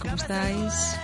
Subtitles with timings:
[0.00, 0.96] ¿Cómo estáis?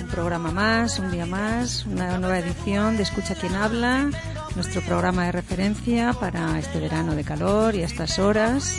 [0.00, 4.10] Un programa más, un día más, una nueva edición de Escucha quien habla,
[4.56, 8.74] nuestro programa de referencia para este verano de calor y a estas horas.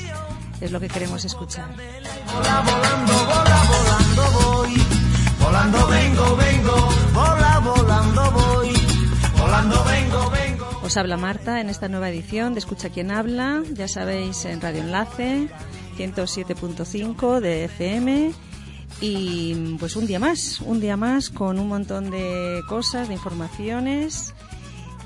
[0.59, 1.69] Es lo que queremos escuchar.
[2.35, 4.73] Hola, volando, vola, volando voy.
[5.39, 8.73] Volando vengo, vengo, vola, volando voy.
[9.39, 10.79] Volando vengo, vengo.
[10.83, 14.81] Os habla Marta en esta nueva edición de Escucha quien habla, ya sabéis, en Radio
[14.81, 15.49] Enlace
[15.97, 18.33] 107.5 de FM.
[19.01, 24.35] Y pues un día más, un día más con un montón de cosas, de informaciones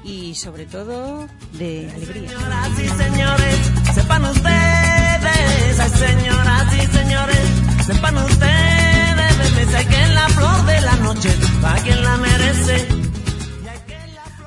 [0.03, 2.29] y sobre todo de alegría.
[2.29, 7.49] Señoras y señores, sepan ustedes, ay, señoras y señores,
[7.85, 11.29] sepan ustedes, me sé que en la flor de la noche,
[11.61, 12.87] para quien la merece.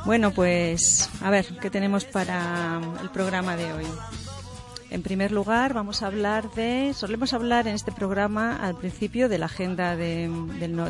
[0.05, 3.87] Bueno, pues a ver, ¿qué tenemos para el programa de hoy?
[4.91, 9.37] En primer lugar, vamos a hablar de, solemos hablar en este programa al principio de
[9.37, 10.31] la agenda de,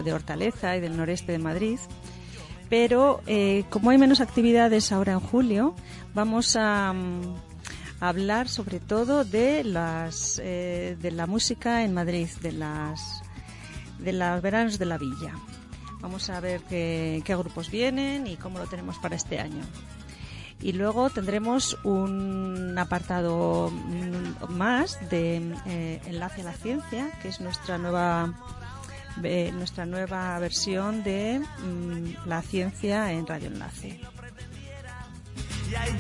[0.05, 1.79] de Hortaleza y del noreste de Madrid,
[2.71, 5.75] pero eh, como hay menos actividades ahora en julio,
[6.15, 7.35] vamos a, mm,
[8.01, 13.23] hablar sobre todo de las eh, de la música en Madrid, de las
[13.99, 15.35] de los veranos de la villa.
[16.01, 19.65] Vamos a ver qué grupos vienen y cómo lo tenemos para este año.
[20.61, 23.71] Y luego tendremos un apartado
[24.49, 28.35] más de eh, Enlace a la Ciencia, que es nuestra nueva
[29.23, 34.01] eh, nuestra nueva versión de mm, la ciencia en Radio Enlace.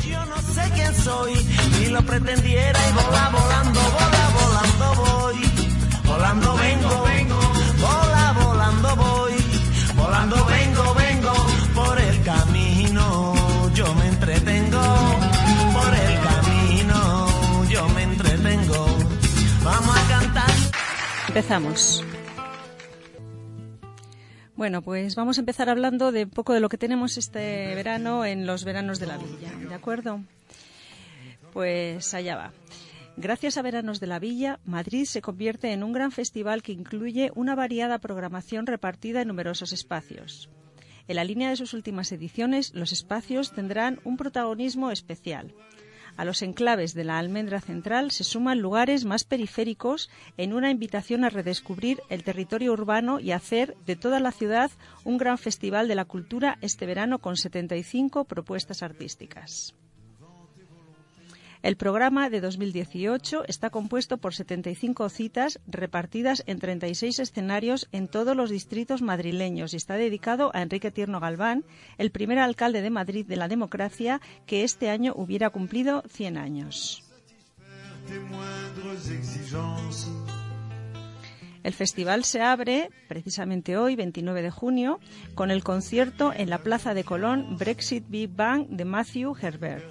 [0.07, 1.35] Yo no sé quién soy,
[1.79, 5.37] ni lo pretendiera y vola, volando, vola, volando voy.
[6.05, 7.41] Volando vengo, vengo,
[7.81, 9.33] vola, volando voy.
[9.95, 11.33] Volando vengo, vengo,
[11.75, 12.68] por el camino
[21.39, 22.05] Empezamos.
[24.57, 28.45] Bueno, pues vamos a empezar hablando de poco de lo que tenemos este verano en
[28.45, 30.21] los veranos de la villa, ¿de acuerdo?
[31.53, 32.53] Pues allá va.
[33.17, 37.31] Gracias a Veranos de la Villa, Madrid se convierte en un gran festival que incluye
[37.37, 40.51] una variada programación repartida en numerosos espacios.
[41.07, 45.55] En la línea de sus últimas ediciones, los espacios tendrán un protagonismo especial.
[46.19, 51.23] A los enclaves de la almendra central se suman lugares más periféricos en una invitación
[51.25, 54.73] a redescubrir el territorio urbano y hacer de toda la ciudad
[55.05, 59.77] un gran festival de la cultura este verano con 75 propuestas artísticas.
[61.69, 68.35] El programa de 2018 está compuesto por 75 citas repartidas en 36 escenarios en todos
[68.35, 71.67] los distritos madrileños y está dedicado a Enrique Tierno Galván,
[71.99, 77.05] el primer alcalde de Madrid de la democracia que este año hubiera cumplido 100 años.
[81.69, 85.01] El festival se abre precisamente hoy, 29 de junio,
[85.35, 89.85] con el concierto en la Plaza de Colón Brexit Big Bang de Matthew Herbert,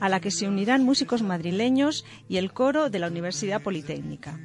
[0.00, 4.38] a la que se unirán músicos madrileños y el coro de la Universidad Politécnica.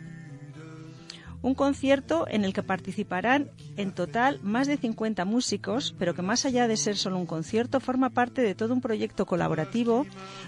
[1.41, 6.45] Un concierto en el que participarán en total más de 50 músicos, pero que más
[6.45, 10.05] allá de ser solo un concierto, forma parte de todo un proyecto colaborativo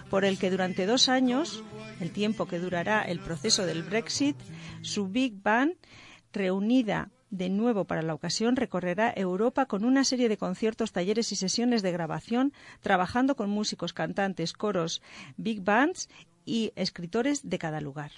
[0.09, 1.63] por el que durante dos años,
[1.99, 4.37] el tiempo que durará el proceso del Brexit,
[4.83, 5.73] su Big Band,
[6.31, 11.35] reunida de nuevo para la ocasión, recorrerá Europa con una serie de conciertos, talleres y
[11.35, 15.01] sesiones de grabación, trabajando con músicos, cantantes, coros,
[15.37, 16.09] big bands
[16.45, 18.11] y escritores de cada lugar.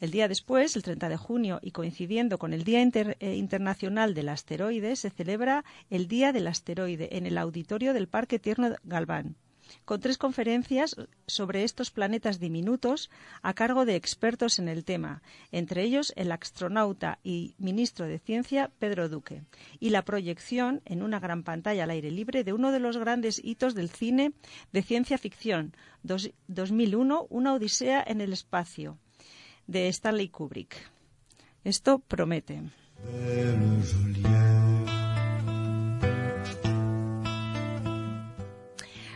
[0.00, 4.28] El día después, el 30 de junio, y coincidiendo con el Día eh, Internacional del
[4.28, 9.36] Asteroide, se celebra el Día del Asteroide en el auditorio del Parque Tierno Galván,
[9.84, 13.10] con tres conferencias sobre estos planetas diminutos
[13.42, 15.22] a cargo de expertos en el tema,
[15.52, 19.42] entre ellos el astronauta y ministro de Ciencia Pedro Duque,
[19.80, 23.40] y la proyección en una gran pantalla al aire libre de uno de los grandes
[23.44, 24.32] hitos del cine
[24.72, 28.98] de ciencia ficción, dos- 2001, Una Odisea en el Espacio,
[29.66, 30.76] de Stanley Kubrick.
[31.64, 32.62] Esto promete.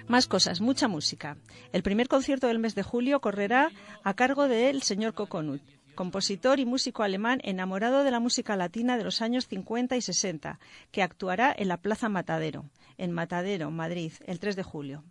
[0.09, 1.37] Más cosas, mucha música.
[1.71, 3.71] El primer concierto del mes de julio correrá
[4.03, 5.61] a cargo del señor Coconut,
[5.95, 10.61] compositor y músico alemán enamorado de la música latina de los años 50 y 60,
[10.93, 12.65] que actuará en la Plaza Matadero,
[12.97, 15.05] en Matadero, Madrid, el 3 de julio.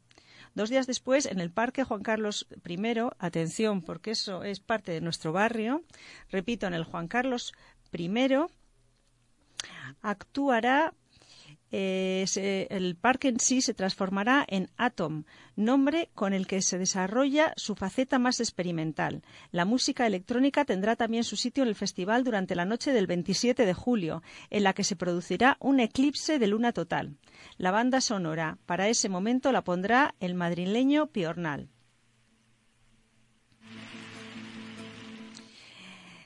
[0.56, 2.80] Dos días después, en el Parque Juan Carlos I,
[3.20, 5.84] atención, porque eso es parte de nuestro barrio,
[6.32, 7.54] repito, en el Juan Carlos
[7.94, 8.10] I,
[10.02, 10.96] actuará
[11.72, 15.24] eh, se- el parque en sí se transformará en Atom,
[15.56, 19.22] nombre con el que se desarrolla su faceta más experimental.
[19.52, 23.66] La música electrónica tendrá también su sitio en el festival durante la noche del 27
[23.66, 27.18] de julio, en la que se producirá un eclipse de luna total.
[27.58, 31.70] La banda sonora para ese momento la pondrá el madrileño Piornal.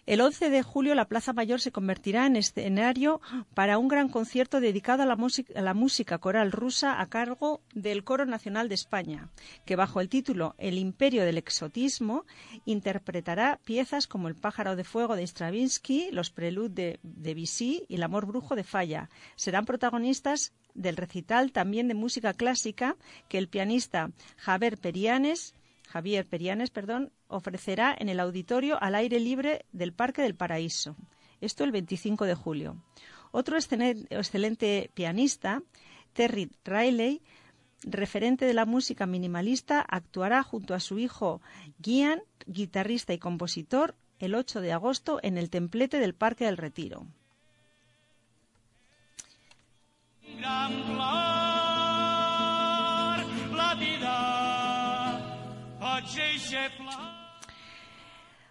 [0.08, 3.22] El 11 de julio la Plaza Mayor se convertirá en escenario
[3.54, 8.04] para un gran concierto dedicado a la, a la música coral rusa a cargo del
[8.04, 9.30] Coro Nacional de España,
[9.64, 12.26] que bajo el título El Imperio del Exotismo
[12.66, 18.04] interpretará piezas como El pájaro de fuego de Stravinsky, Los preludes de Debussy y El
[18.04, 19.10] amor brujo de Falla.
[19.36, 22.96] Serán protagonistas del recital también de música clásica
[23.30, 25.54] que el pianista Javier Perianes
[25.92, 30.96] Javier Perianes, perdón, ofrecerá en el auditorio al aire libre del Parque del Paraíso.
[31.42, 32.78] Esto el 25 de julio.
[33.32, 35.62] Otro excelen- excelente pianista,
[36.14, 37.22] Terry Riley,
[37.84, 41.42] referente de la música minimalista, actuará junto a su hijo
[41.82, 47.08] Gian, guitarrista y compositor, el 8 de agosto en el templete del Parque del Retiro.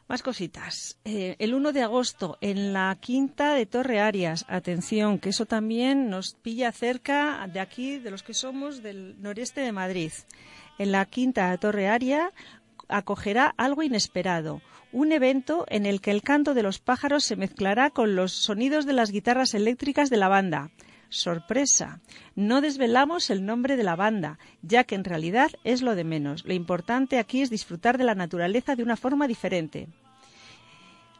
[0.08, 0.98] Más cositas.
[1.04, 4.44] Eh, el 1 de agosto en la quinta de Torre Arias.
[4.48, 9.60] Atención, que eso también nos pilla cerca de aquí, de los que somos del noreste
[9.60, 10.12] de Madrid.
[10.78, 12.32] En la quinta de Torre Arias
[12.88, 14.62] acogerá algo inesperado.
[14.92, 18.86] Un evento en el que el canto de los pájaros se mezclará con los sonidos
[18.86, 20.70] de las guitarras eléctricas de la banda.
[21.10, 22.00] Sorpresa.
[22.34, 26.44] No desvelamos el nombre de la banda, ya que en realidad es lo de menos.
[26.44, 29.88] Lo importante aquí es disfrutar de la naturaleza de una forma diferente.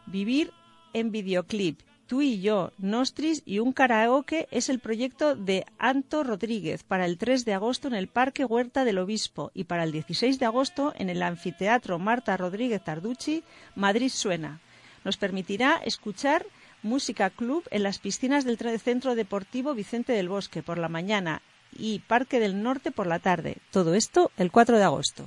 [0.06, 0.52] Vivir
[0.92, 1.80] en videoclip.
[2.06, 7.18] Tú y yo, Nostris y un karaoke es el proyecto de Anto Rodríguez para el
[7.18, 10.92] 3 de agosto en el Parque Huerta del Obispo y para el 16 de agosto
[10.96, 13.44] en el Anfiteatro Marta Rodríguez Tarducci,
[13.76, 14.60] Madrid Suena.
[15.04, 16.44] Nos permitirá escuchar
[16.82, 21.42] música club en las piscinas del Centro Deportivo Vicente del Bosque por la mañana
[21.76, 23.58] y Parque del Norte por la tarde.
[23.70, 25.26] Todo esto el 4 de agosto.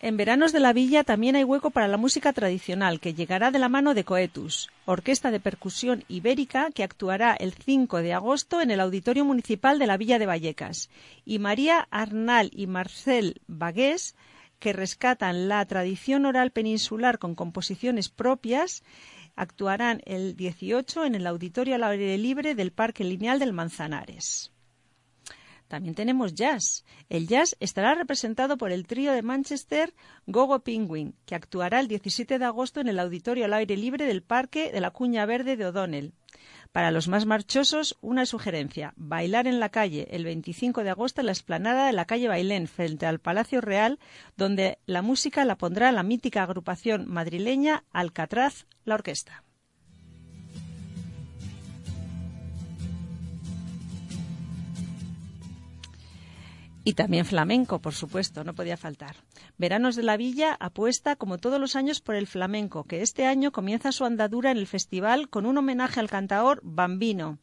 [0.00, 3.58] En Veranos de la Villa también hay hueco para la música tradicional, que llegará de
[3.58, 8.70] la mano de Coetus, orquesta de percusión ibérica que actuará el 5 de agosto en
[8.70, 10.88] el Auditorio Municipal de la Villa de Vallecas,
[11.24, 14.14] y María Arnal y Marcel Bagués,
[14.60, 18.84] que rescatan la tradición oral peninsular con composiciones propias,
[19.34, 24.52] actuarán el 18 en el Auditorio al aire libre del Parque Lineal del Manzanares.
[25.68, 26.84] También tenemos jazz.
[27.10, 29.94] El jazz estará representado por el trío de Manchester
[30.26, 34.22] Gogo Penguin, que actuará el 17 de agosto en el auditorio al aire libre del
[34.22, 36.14] Parque de la Cuña Verde de O'Donnell.
[36.72, 41.26] Para los más marchosos, una sugerencia: bailar en la calle el 25 de agosto en
[41.26, 43.98] la explanada de la calle Bailén, frente al Palacio Real,
[44.36, 49.44] donde la música la pondrá la mítica agrupación madrileña Alcatraz, la orquesta.
[56.88, 59.16] Y también flamenco, por supuesto, no podía faltar.
[59.58, 63.52] Veranos de la Villa apuesta, como todos los años, por el flamenco, que este año
[63.52, 67.40] comienza su andadura en el festival con un homenaje al cantaor Bambino,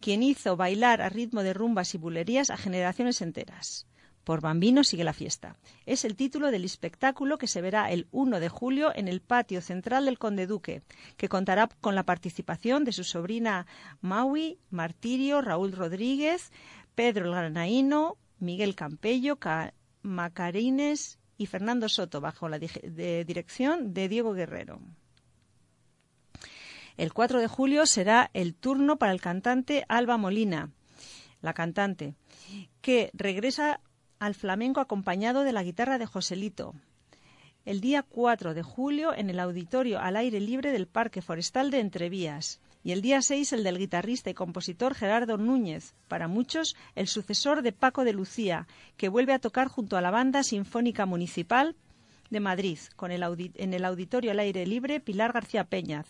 [0.00, 3.86] quien hizo bailar a ritmo de rumbas y bulerías a generaciones enteras.
[4.24, 5.58] Por Bambino sigue la fiesta.
[5.84, 9.60] Es el título del espectáculo que se verá el 1 de julio en el patio
[9.60, 10.80] central del Conde Duque,
[11.18, 13.66] que contará con la participación de su sobrina
[14.00, 16.50] Maui, Martirio, Raúl Rodríguez,
[16.94, 24.32] Pedro el Granaíno, Miguel Campello, Ca- Macarines y Fernando Soto, bajo la dirección de Diego
[24.32, 24.80] Guerrero.
[26.96, 30.70] El 4 de julio será el turno para el cantante Alba Molina,
[31.42, 32.14] la cantante,
[32.80, 33.80] que regresa
[34.18, 36.74] al flamenco acompañado de la guitarra de Joselito.
[37.66, 41.80] El día 4 de julio en el auditorio al aire libre del Parque Forestal de
[41.80, 42.60] Entrevías.
[42.86, 47.62] Y el día 6 el del guitarrista y compositor Gerardo Núñez, para muchos el sucesor
[47.62, 51.74] de Paco de Lucía, que vuelve a tocar junto a la Banda Sinfónica Municipal
[52.30, 53.24] de Madrid, con el
[53.56, 56.06] en el auditorio al aire libre Pilar García Peñaz.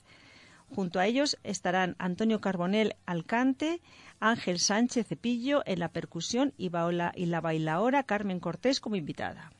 [0.68, 3.80] Junto a ellos estarán Antonio Carbonel al cante,
[4.20, 6.70] Ángel Sánchez Cepillo en la percusión y,
[7.14, 9.50] y la bailaora Carmen Cortés como invitada.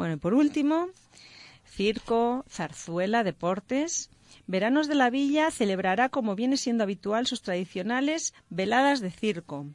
[0.00, 0.88] Bueno, y por último,
[1.66, 4.08] circo, zarzuela, deportes.
[4.46, 9.66] Veranos de la Villa celebrará, como viene siendo habitual, sus tradicionales veladas de circo.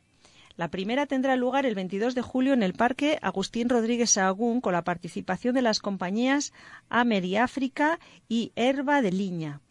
[0.57, 4.73] La primera tendrá lugar el 22 de julio en el Parque Agustín Rodríguez Sahagún con
[4.73, 6.53] la participación de las compañías
[6.89, 9.61] Amer y África y Herba de Liña.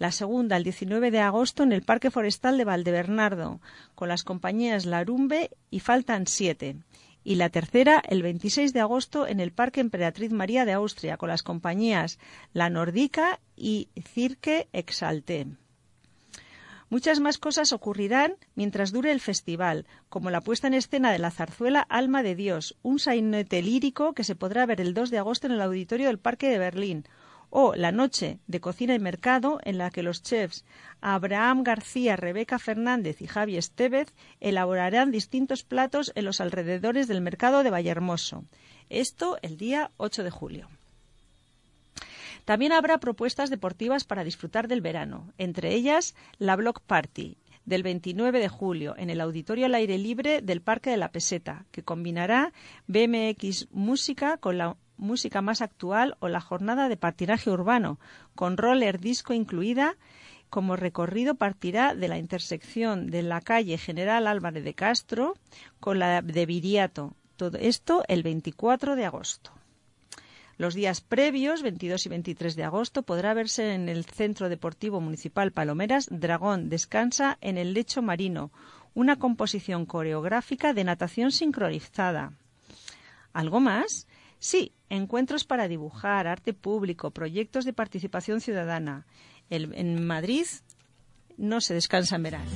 [0.00, 3.60] La segunda el 19 de agosto en el Parque Forestal de Valdebernardo
[3.94, 6.78] con las compañías Larumbe y Faltan 7.
[7.24, 11.28] Y la tercera el 26 de agosto en el Parque Emperatriz María de Austria con
[11.28, 12.18] las compañías
[12.52, 15.46] La Nordica y Cirque Exalté.
[16.92, 21.30] Muchas más cosas ocurrirán mientras dure el festival, como la puesta en escena de la
[21.30, 25.46] zarzuela Alma de Dios, un sainete lírico que se podrá ver el 2 de agosto
[25.46, 27.06] en el auditorio del Parque de Berlín,
[27.54, 30.64] o la noche de cocina y mercado en la que los chefs
[31.02, 37.62] Abraham García, Rebeca Fernández y Javi Estevez elaborarán distintos platos en los alrededores del mercado
[37.62, 38.44] de Vallehermoso.
[38.88, 40.68] Esto el día 8 de julio.
[42.46, 48.40] También habrá propuestas deportivas para disfrutar del verano, entre ellas la Block Party del 29
[48.40, 52.52] de julio en el Auditorio al Aire Libre del Parque de la Peseta, que combinará
[52.86, 57.98] BMX música con la música más actual o la jornada de patinaje urbano,
[58.34, 59.96] con roller disco incluida.
[60.48, 65.34] Como recorrido partirá de la intersección de la calle General Álvarez de Castro
[65.80, 67.14] con la de Viriato.
[67.36, 69.52] Todo esto el 24 de agosto.
[70.58, 75.50] Los días previos, 22 y 23 de agosto, podrá verse en el Centro Deportivo Municipal
[75.50, 78.52] Palomeras Dragón Descansa en el lecho marino,
[78.94, 82.34] una composición coreográfica de natación sincronizada.
[83.32, 84.06] ¿Algo más?
[84.38, 89.06] Sí, encuentros para dibujar, arte público, proyectos de participación ciudadana.
[89.50, 90.46] En Madrid
[91.36, 92.50] no se descansa en verano.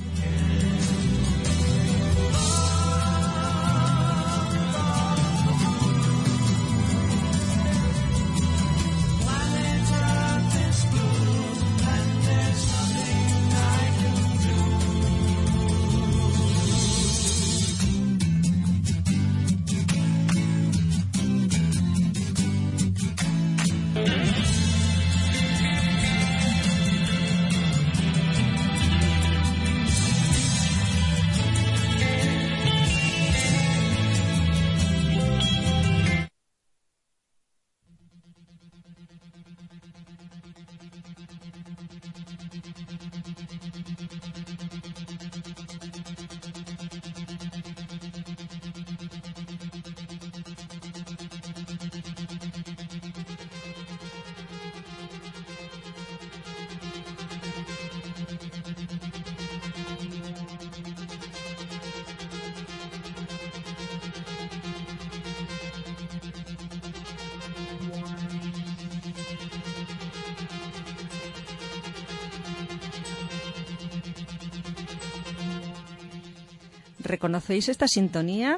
[77.07, 78.57] ¿Reconocéis esta sintonía?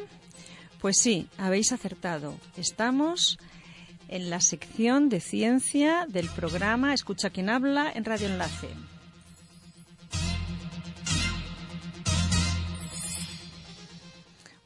[0.82, 2.34] Pues sí, habéis acertado.
[2.58, 3.38] Estamos
[4.08, 8.70] en la sección de ciencia del programa Escucha quien habla en Radio Enlace.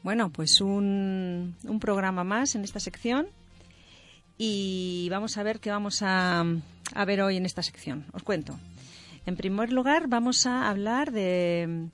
[0.01, 3.27] Bueno, pues un, programa más en esta sección
[4.37, 6.45] y vamos a ver qué vamos a
[7.05, 8.05] ver hoy en esta sección.
[8.13, 8.57] Os cuento.
[9.25, 11.89] En primer lugar, vamos a hablar de,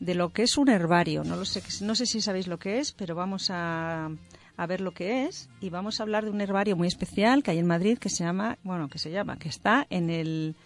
[0.00, 1.24] de lo que es un herbario.
[1.24, 4.10] No, lo sé, no sé si sabéis lo que es, pero vamos a,
[4.56, 7.50] a ver lo que es y vamos a hablar de un herbario muy especial que
[7.50, 10.56] hay en Madrid que se llama, bueno, que se llama, que está en el,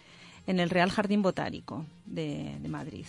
[0.47, 3.05] en el Real Jardín Botánico de, de Madrid.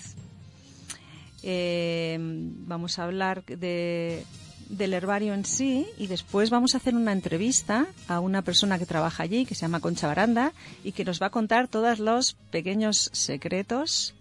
[1.42, 4.24] Eh, vamos a hablar de,
[4.68, 8.86] del herbario en sí y después vamos a hacer una entrevista a una persona que
[8.86, 10.52] trabaja allí, que se llama Concha Baranda,
[10.84, 14.14] y que nos va a contar todos los pequeños secretos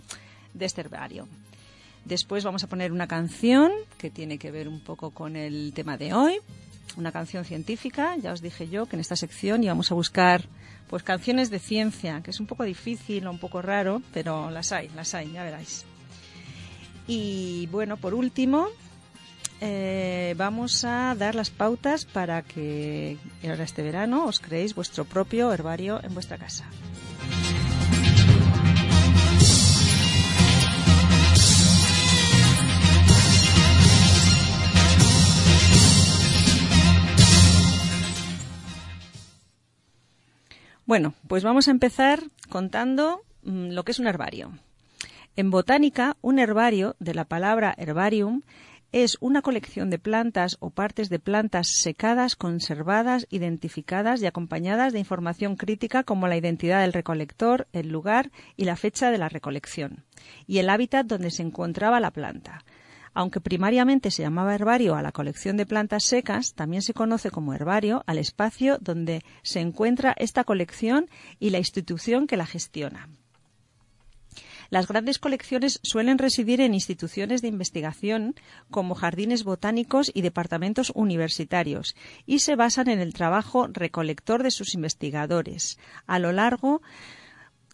[0.54, 1.28] de este herbario.
[2.06, 5.98] Después vamos a poner una canción que tiene que ver un poco con el tema
[5.98, 6.38] de hoy,
[6.98, 8.16] una canción científica.
[8.18, 10.46] Ya os dije yo que en esta sección íbamos a buscar
[10.90, 14.72] pues canciones de ciencia, que es un poco difícil o un poco raro, pero las
[14.72, 15.86] hay, las hay, ya veráis.
[17.08, 18.68] Y bueno, por último,
[19.62, 25.54] eh, vamos a dar las pautas para que ahora este verano os creéis vuestro propio
[25.54, 26.66] herbario en vuestra casa.
[40.92, 44.52] Bueno, pues vamos a empezar contando mm, lo que es un herbario.
[45.38, 48.42] En botánica, un herbario, de la palabra herbarium,
[48.92, 55.00] es una colección de plantas o partes de plantas secadas, conservadas, identificadas y acompañadas de
[55.00, 60.04] información crítica como la identidad del recolector, el lugar y la fecha de la recolección,
[60.46, 62.66] y el hábitat donde se encontraba la planta.
[63.14, 67.54] Aunque primariamente se llamaba herbario a la colección de plantas secas, también se conoce como
[67.54, 73.10] herbario al espacio donde se encuentra esta colección y la institución que la gestiona.
[74.70, 78.36] Las grandes colecciones suelen residir en instituciones de investigación
[78.70, 84.74] como jardines botánicos y departamentos universitarios y se basan en el trabajo recolector de sus
[84.74, 85.78] investigadores,
[86.08, 86.82] a lo largo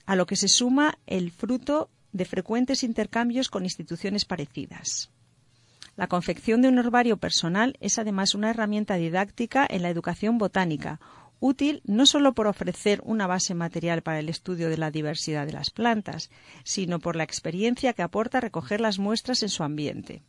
[0.07, 5.11] a lo que se suma el fruto de frecuentes intercambios con instituciones parecidas.
[5.97, 10.99] La confección de un herbario personal es además una herramienta didáctica en la educación botánica,
[11.39, 15.53] útil no solo por ofrecer una base material para el estudio de la diversidad de
[15.53, 16.29] las plantas,
[16.63, 20.21] sino por la experiencia que aporta recoger las muestras en su ambiente.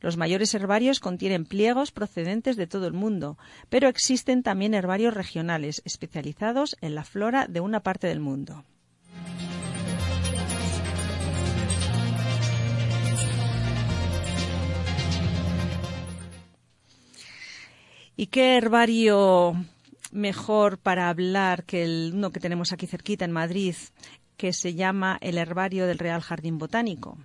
[0.00, 5.80] Los mayores herbarios contienen pliegos procedentes de todo el mundo, pero existen también herbarios regionales
[5.84, 8.64] especializados en la flora de una parte del mundo.
[18.16, 19.54] ¿Y qué herbario
[20.14, 23.74] mejor para hablar que el uno que tenemos aquí cerquita en Madrid,
[24.36, 27.18] que se llama el Herbario del Real Jardín Botánico.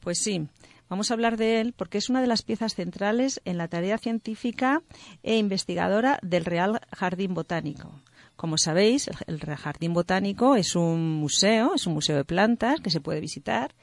[0.00, 0.48] Pues sí,
[0.88, 3.98] vamos a hablar de él porque es una de las piezas centrales en la tarea
[3.98, 4.82] científica
[5.22, 8.00] e investigadora del Real Jardín Botánico.
[8.36, 12.90] Como sabéis, el Real Jardín Botánico es un museo, es un museo de plantas que
[12.90, 13.74] se puede visitar,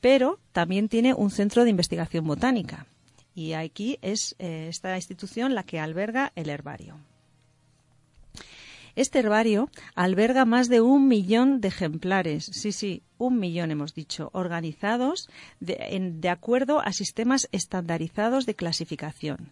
[0.00, 2.86] pero también tiene un centro de investigación botánica.
[3.36, 6.98] Y aquí es eh, esta institución la que alberga el herbario.
[8.96, 14.30] Este herbario alberga más de un millón de ejemplares, sí, sí, un millón hemos dicho,
[14.32, 15.28] organizados
[15.60, 19.50] de, acuerdo a sistemas estandarizados de clasificación.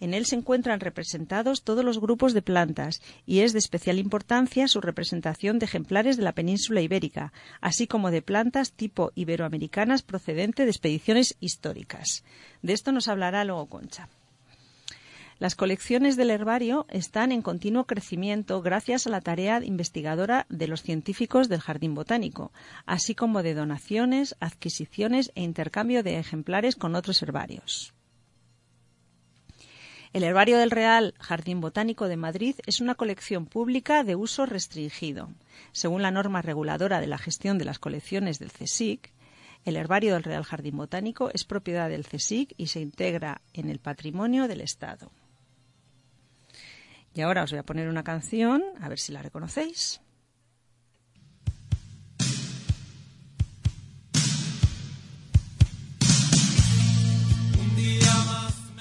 [0.00, 4.68] En él se encuentran representados todos los grupos de plantas y es de especial importancia
[4.68, 10.64] su representación de ejemplares de la península ibérica, así como de plantas tipo iberoamericanas procedente
[10.64, 12.24] de expediciones históricas.
[12.62, 14.08] De esto nos hablará luego Concha.
[15.38, 20.82] Las colecciones del herbario están en continuo crecimiento gracias a la tarea investigadora de los
[20.82, 22.50] científicos del Jardín Botánico,
[22.86, 27.94] así como de donaciones, adquisiciones e intercambio de ejemplares con otros herbarios.
[30.12, 35.28] El herbario del Real Jardín Botánico de Madrid es una colección pública de uso restringido.
[35.72, 39.12] Según la norma reguladora de la gestión de las colecciones del CSIC,
[39.64, 43.80] el herbario del Real Jardín Botánico es propiedad del CSIC y se integra en el
[43.80, 45.10] patrimonio del Estado.
[47.14, 50.00] Y ahora os voy a poner una canción, a ver si la reconocéis.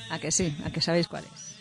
[0.09, 1.57] A que sí, a que sabéis cuál es.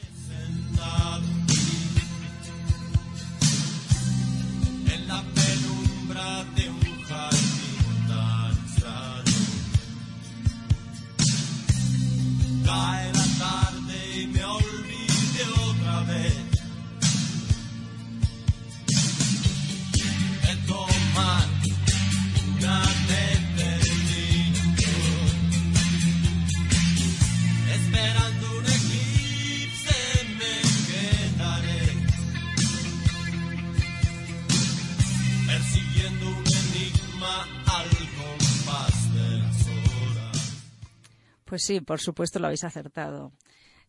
[41.67, 43.33] Sí, por supuesto lo habéis acertado.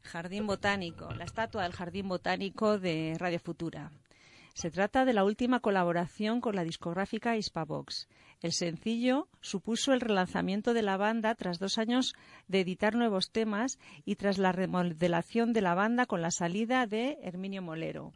[0.01, 3.91] Jardín Botánico, la estatua del Jardín Botánico de Radio Futura.
[4.53, 8.07] Se trata de la última colaboración con la discográfica Hispavox.
[8.41, 12.15] El sencillo supuso el relanzamiento de la banda tras dos años
[12.47, 17.19] de editar nuevos temas y tras la remodelación de la banda con la salida de
[17.21, 18.13] Herminio Molero.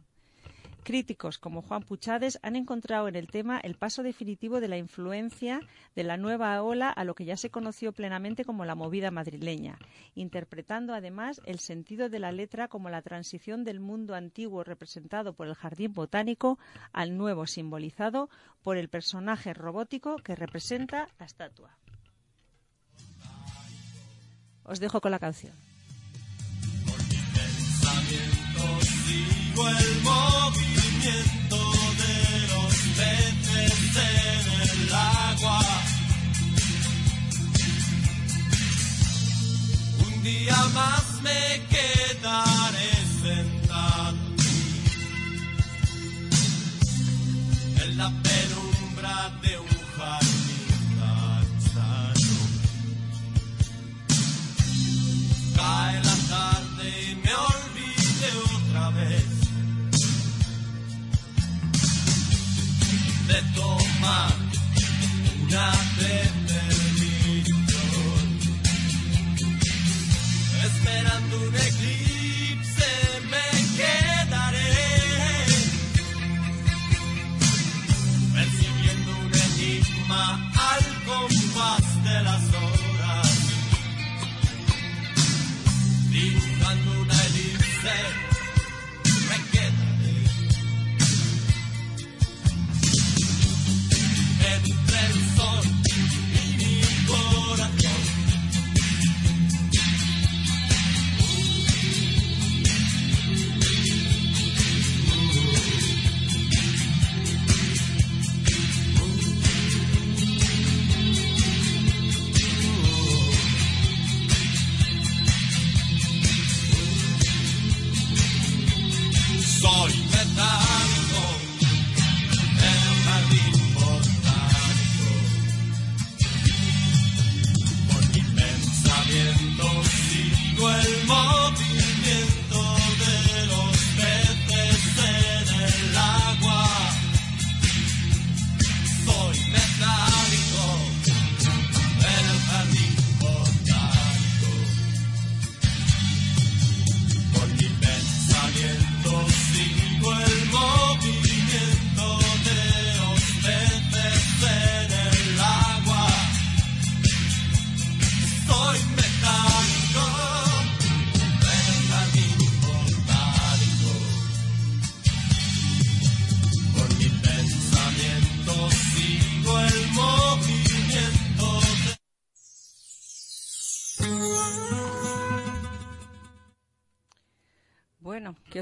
[0.82, 5.60] Críticos como Juan Puchades han encontrado en el tema el paso definitivo de la influencia
[5.94, 9.78] de la nueva ola a lo que ya se conoció plenamente como la movida madrileña,
[10.16, 15.46] interpretando además el sentido de la letra como la transición del mundo antiguo representado por
[15.46, 16.58] el jardín botánico
[16.92, 18.28] al nuevo simbolizado
[18.62, 21.78] por el personaje robótico que representa la estatua.
[24.64, 25.52] Os dejo con la canción.
[30.02, 31.58] Movimiento
[32.00, 32.16] de
[32.52, 35.60] los peces en el agua.
[40.06, 41.51] Un día más me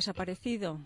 [0.01, 0.81] Bueno, ¿qué os ha parecido?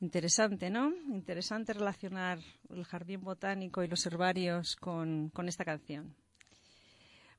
[0.00, 0.92] Interesante, ¿no?
[1.14, 6.16] Interesante relacionar el jardín botánico y los herbarios con, con esta canción.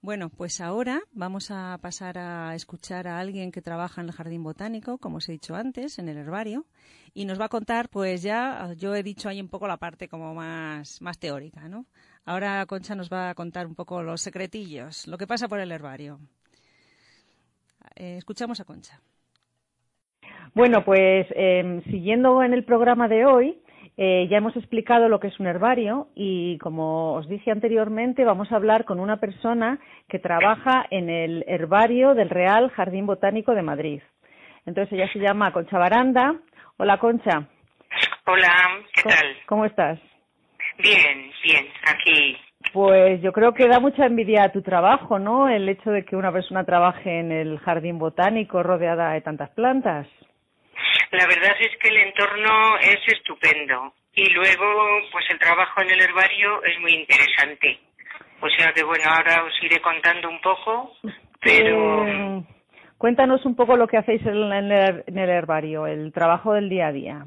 [0.02, 4.44] Bueno, pues ahora vamos a pasar a escuchar a alguien que trabaja en el jardín
[4.44, 6.66] botánico, como os he dicho antes, en el herbario,
[7.14, 10.08] y nos va a contar, pues ya, yo he dicho ahí un poco la parte
[10.08, 11.86] como más, más teórica, ¿no?
[12.24, 15.72] Ahora Concha nos va a contar un poco los secretillos, lo que pasa por el
[15.74, 16.22] herbario.
[17.96, 19.02] Eh, escuchamos a Concha.
[20.54, 23.58] Bueno, pues eh, siguiendo en el programa de hoy,
[23.98, 28.52] eh, ya hemos explicado lo que es un herbario y como os dije anteriormente, vamos
[28.52, 33.64] a hablar con una persona que trabaja en el herbario del Real Jardín Botánico de
[33.64, 34.02] Madrid.
[34.66, 36.36] Entonces ella se llama Concha Baranda.
[36.78, 37.48] Hola Concha,
[38.28, 38.54] Hola,
[38.94, 39.28] ¿qué ¿cómo, tal?
[39.48, 40.00] cómo estás?
[40.78, 42.38] Bien, bien, aquí.
[42.74, 45.50] Pues yo creo que da mucha envidia a tu trabajo, ¿no?
[45.50, 50.08] El hecho de que una persona trabaje en el jardín botánico rodeada de tantas plantas.
[51.12, 56.02] La verdad es que el entorno es estupendo y luego, pues el trabajo en el
[56.02, 57.80] herbario es muy interesante.
[58.42, 60.96] O sea que bueno, ahora os iré contando un poco,
[61.40, 62.44] pero Eh,
[62.98, 64.72] cuéntanos un poco lo que hacéis en el,
[65.08, 67.26] en el herbario, el trabajo del día a día.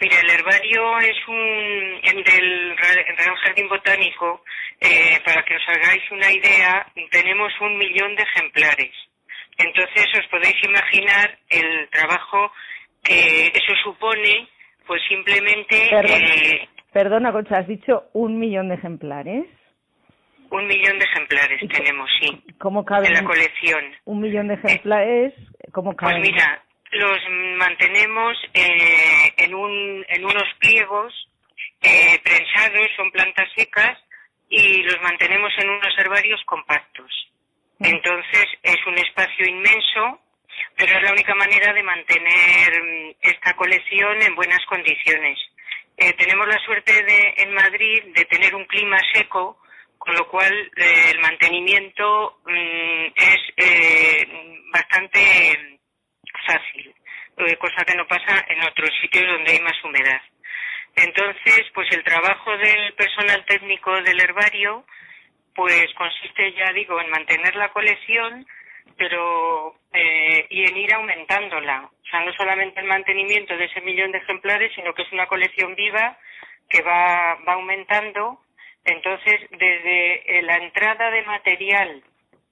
[0.00, 4.44] mira, el herbario es un el del Re- Real Jardín Botánico.
[4.80, 8.92] eh, para que os hagáis una idea, tenemos un millón de ejemplares.
[9.58, 12.52] Entonces os podéis imaginar el trabajo
[13.02, 14.48] que eso supone,
[14.86, 16.22] pues simplemente Perdón.
[16.22, 19.44] eh, Perdona, Concha, has dicho un millón de ejemplares.
[20.50, 23.84] un millón de ejemplares ¿Y co- tenemos, sí, ¿Cómo caben en la colección.
[24.06, 25.34] un millón de ejemplares?
[25.72, 26.22] ¿Cómo Pues caben?
[26.22, 27.18] mira, los
[27.58, 31.12] mantenemos eh, en, un, en unos pliegos
[31.82, 33.98] eh, prensados, son plantas secas,
[34.48, 37.12] y los mantenemos en unos herbarios compactos.
[37.80, 40.20] Entonces es un espacio inmenso,
[40.76, 45.38] pero es la única manera de mantener mm, esta colección en buenas condiciones.
[45.96, 49.60] Eh, tenemos la suerte de, en Madrid de tener un clima seco,
[49.98, 54.26] con lo cual eh, el mantenimiento mm, es eh,
[54.72, 55.78] bastante
[56.46, 56.94] fácil,
[57.38, 60.20] eh, cosa que no pasa en otros sitios donde hay más humedad.
[60.96, 64.84] Entonces, pues el trabajo del personal técnico del herbario,
[65.58, 68.46] pues consiste, ya digo, en mantener la colección,
[68.96, 71.90] pero eh, y en ir aumentándola.
[72.00, 75.26] O sea, no solamente el mantenimiento de ese millón de ejemplares, sino que es una
[75.26, 76.16] colección viva
[76.70, 78.38] que va, va aumentando.
[78.84, 82.04] Entonces, desde eh, la entrada de material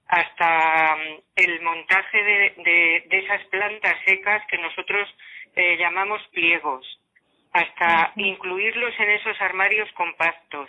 [0.09, 5.09] hasta mm, el montaje de, de- de esas plantas secas que nosotros
[5.55, 6.85] eh, llamamos pliegos,
[7.53, 10.69] hasta incluirlos en esos armarios compactos,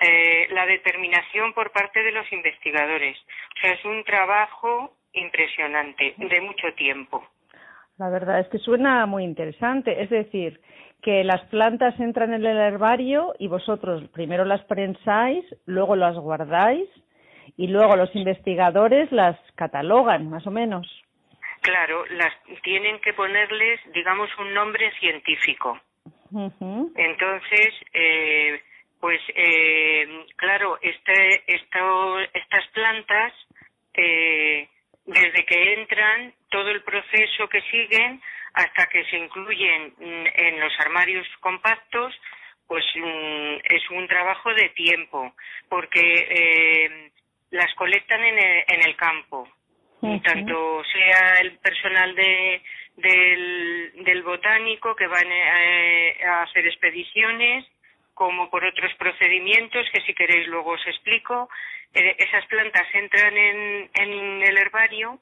[0.00, 3.16] eh, la determinación por parte de los investigadores.
[3.56, 7.26] O sea, es un trabajo impresionante, de mucho tiempo.
[7.98, 10.02] La verdad es que suena muy interesante.
[10.02, 10.60] Es decir,
[11.02, 16.88] que las plantas entran en el herbario y vosotros primero las prensáis, luego las guardáis
[17.56, 20.86] y luego los investigadores las catalogan, más o menos.
[21.60, 25.78] Claro, las tienen que ponerles, digamos, un nombre científico.
[26.32, 26.92] Ujú.
[26.96, 28.60] Entonces, eh,
[29.02, 33.32] pues eh, claro, este, esto, estas plantas,
[33.94, 34.68] eh,
[35.04, 38.22] desde que entran, todo el proceso que siguen
[38.54, 42.14] hasta que se incluyen mm, en los armarios compactos,
[42.68, 45.34] pues mm, es un trabajo de tiempo,
[45.68, 47.10] porque eh,
[47.50, 49.48] las colectan en el, en el campo,
[50.22, 52.62] tanto sea el personal de,
[52.98, 57.66] del, del botánico que van eh, a hacer expediciones,
[58.14, 61.48] como por otros procedimientos que si queréis luego os explico.
[61.94, 65.18] Eh, esas plantas entran en, en el herbario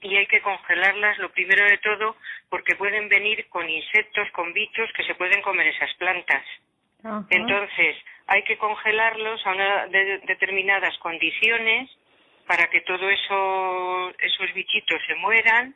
[0.00, 2.16] y hay que congelarlas lo primero de todo
[2.48, 6.44] porque pueden venir con insectos, con bichos que se pueden comer esas plantas.
[7.30, 11.90] Entonces, hay que congelarlos a una de- determinadas condiciones
[12.46, 15.74] para que todo eso, esos bichitos se mueran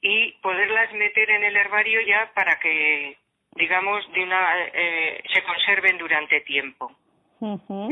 [0.00, 3.16] y poderlas meter en el herbario ya para que,
[3.56, 6.92] digamos, de una, eh, se conserven durante tiempo.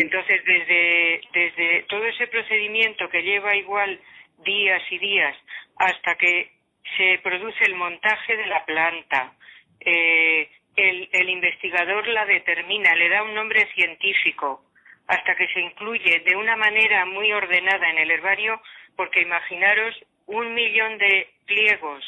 [0.00, 4.00] Entonces, desde, desde todo ese procedimiento que lleva igual
[4.38, 5.36] días y días
[5.76, 6.50] hasta que
[6.96, 9.32] se produce el montaje de la planta,
[9.80, 14.64] eh, el, el investigador la determina, le da un nombre científico,
[15.06, 18.60] hasta que se incluye de una manera muy ordenada en el herbario,
[18.96, 19.94] porque imaginaros
[20.26, 22.02] un millón de pliegos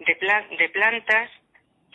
[0.00, 1.30] de, pla- de plantas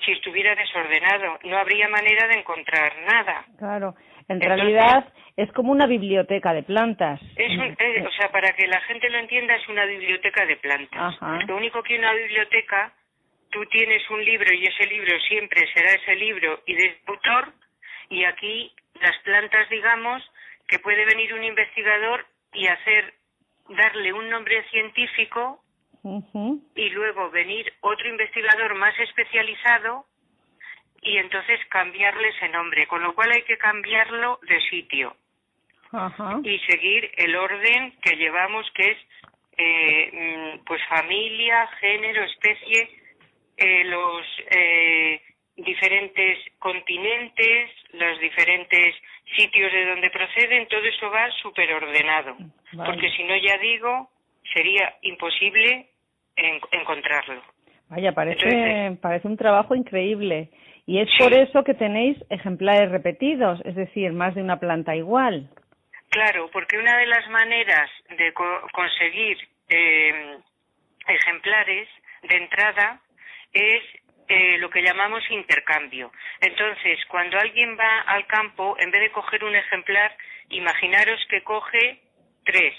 [0.04, 3.46] si estuviera desordenado, no habría manera de encontrar nada.
[3.58, 3.96] Claro.
[4.28, 7.22] En Entonces- realidad es como una biblioteca de plantas.
[7.36, 10.58] Es un- eh, o sea, para que la gente lo entienda, es una biblioteca de
[10.58, 11.16] plantas.
[11.16, 11.40] Ajá.
[11.48, 12.92] Lo único que una biblioteca,
[13.52, 17.54] tú tienes un libro y ese libro siempre será ese libro y de autor,
[18.10, 20.24] y aquí las plantas, digamos,
[20.68, 23.14] que puede venir un investigador y hacer,
[23.70, 25.62] darle un nombre científico
[26.76, 30.06] Y luego venir otro investigador más especializado
[31.02, 35.16] y entonces cambiarle ese nombre, con lo cual hay que cambiarlo de sitio
[36.44, 38.98] y seguir el orden que llevamos que es
[39.58, 42.90] eh, mm, pues familia, género, especie,
[43.58, 45.22] eh, los eh,
[45.56, 48.96] diferentes continentes, los diferentes
[49.38, 52.36] sitios de donde proceden, todo eso va súper ordenado.
[52.74, 52.92] Vale.
[52.92, 54.10] Porque si no, ya digo,
[54.54, 55.88] sería imposible
[56.36, 57.42] en- encontrarlo.
[57.90, 60.50] Vaya, parece, Entonces- parece un trabajo increíble.
[60.88, 61.18] Y es Sí.
[61.24, 65.50] por eso que tenéis ejemplares repetidos, es decir, más de una planta igual.
[66.10, 69.38] Claro, porque una de las maneras de co- conseguir
[69.70, 70.38] eh,
[71.08, 71.88] ejemplares
[72.24, 73.00] de entrada
[73.52, 73.82] es
[74.28, 76.12] eh, lo que llamamos intercambio.
[76.42, 80.16] Entonces, cuando alguien va al campo, en vez de coger un ejemplar,
[80.50, 82.00] imaginaros que coge
[82.44, 82.74] tres.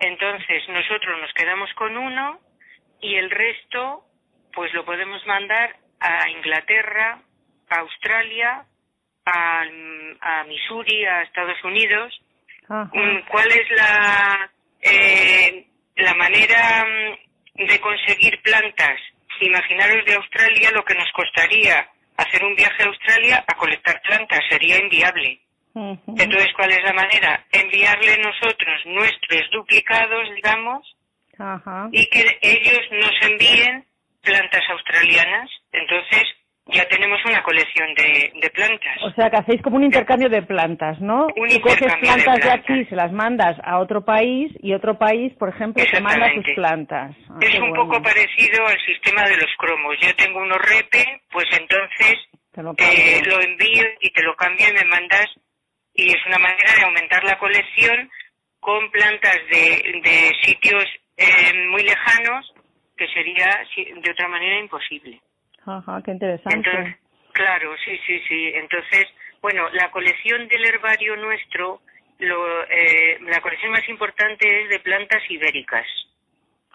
[0.00, 2.40] Entonces, nosotros nos quedamos con uno
[3.00, 4.04] y el resto,
[4.52, 7.20] pues lo podemos mandar a Inglaterra,
[7.68, 8.64] a Australia,
[9.24, 9.62] a,
[10.20, 12.20] a Missouri, a Estados Unidos.
[12.68, 12.90] Ajá.
[12.92, 18.98] Mm, ¿Cuál es la, eh, la manera mm, de conseguir plantas?
[19.40, 24.40] Imaginaros de Australia lo que nos costaría hacer un viaje a Australia a colectar plantas,
[24.50, 25.40] sería inviable.
[25.74, 27.44] Entonces, ¿cuál es la manera?
[27.52, 30.96] Enviarle nosotros nuestros duplicados, digamos,
[31.40, 31.88] Ajá.
[31.92, 33.84] y que ellos nos envíen
[34.22, 35.50] plantas australianas.
[35.72, 36.22] Entonces,
[36.66, 39.02] ya tenemos una colección de, de plantas.
[39.02, 41.26] O sea, que hacéis como un intercambio de plantas, ¿no?
[41.36, 44.98] Un Tú coges de plantas de, aquí, se las mandas a otro país y otro
[44.98, 47.16] país, por ejemplo, te manda sus plantas.
[47.28, 47.86] Ah, es un bueno.
[47.86, 49.96] poco parecido al sistema de los cromos.
[50.00, 52.18] Yo tengo unos repe, pues entonces
[52.52, 55.26] Te lo eh, lo envío y te lo cambio y me mandas.
[55.94, 58.08] Y es una manera de aumentar la colección
[58.60, 60.84] con plantas de, de sitios
[61.20, 62.52] eh, muy lejanos
[62.96, 65.20] que sería de otra manera imposible.
[65.66, 66.56] Ajá, qué interesante.
[66.56, 66.96] Entonces,
[67.32, 68.52] claro, sí, sí, sí.
[68.54, 69.06] Entonces,
[69.42, 71.80] bueno, la colección del herbario nuestro,
[72.18, 75.86] lo, eh, la colección más importante es de plantas ibéricas.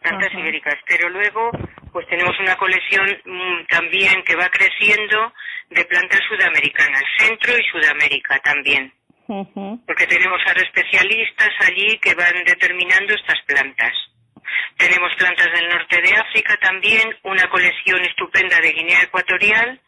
[0.02, 0.40] Plantas Ajá.
[0.40, 0.76] ibéricas.
[0.88, 1.52] Pero luego,
[1.92, 5.34] pues tenemos una colección mm, también que va creciendo
[5.70, 8.94] de plantas sudamericanas, Centro y Sudamérica también.
[9.26, 13.94] Porque tenemos ahora especialistas allí que van determinando estas plantas.
[14.78, 19.80] Tenemos plantas del norte de África también, una colección estupenda de Guinea Ecuatorial,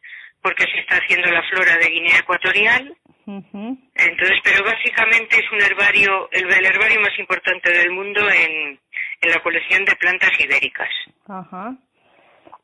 [0.41, 2.95] porque se está haciendo la flora de Guinea Ecuatorial.
[3.26, 8.80] Entonces, pero básicamente es un herbario, el, el herbario más importante del mundo en,
[9.21, 10.89] en la colección de plantas ibéricas.
[11.28, 11.76] Ajá.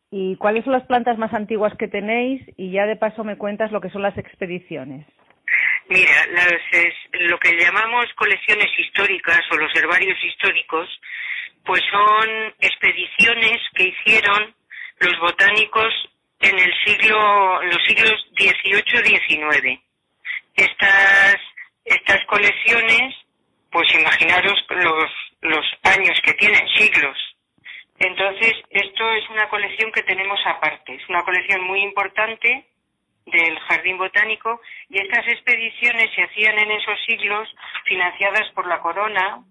[0.10, 2.42] ¿Y cuáles son las plantas más antiguas que tenéis?
[2.56, 5.06] Y ya de paso me cuentas lo que son las expediciones.
[5.90, 10.88] Mira, las, es- lo que llamamos colecciones históricas o los herbarios históricos,
[11.66, 14.56] pues son expediciones que hicieron
[15.00, 15.94] los botánicos
[16.40, 19.80] en el siglo, los siglos XVIII-XIX.
[20.56, 21.36] Estas,
[21.86, 23.16] estas colecciones,
[23.72, 27.18] pues imaginaros los, los años que tienen, siglos.
[28.00, 32.66] Entonces, esto es una colección que tenemos aparte, es una colección muy importante
[33.26, 37.48] del Jardín Botánico y estas expediciones se hacían en esos siglos
[37.86, 39.44] financiadas por la corona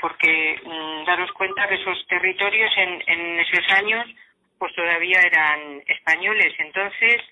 [0.00, 4.06] porque mm, daros cuenta que esos territorios en, en esos años
[4.58, 7.22] pues todavía eran españoles entonces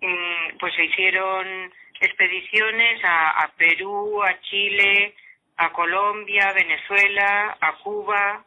[0.00, 5.14] mm, pues se hicieron expediciones a, a Perú, a Chile,
[5.58, 8.44] a Colombia, Venezuela, a Cuba,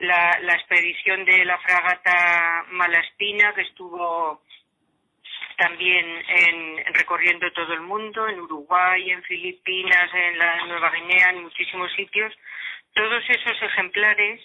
[0.00, 4.42] la, la expedición de la fragata Malaspina que estuvo
[5.56, 11.44] también en, recorriendo todo el mundo, en Uruguay, en Filipinas, en la Nueva Guinea, en
[11.44, 12.32] muchísimos sitios.
[12.96, 14.40] Todos esos ejemplares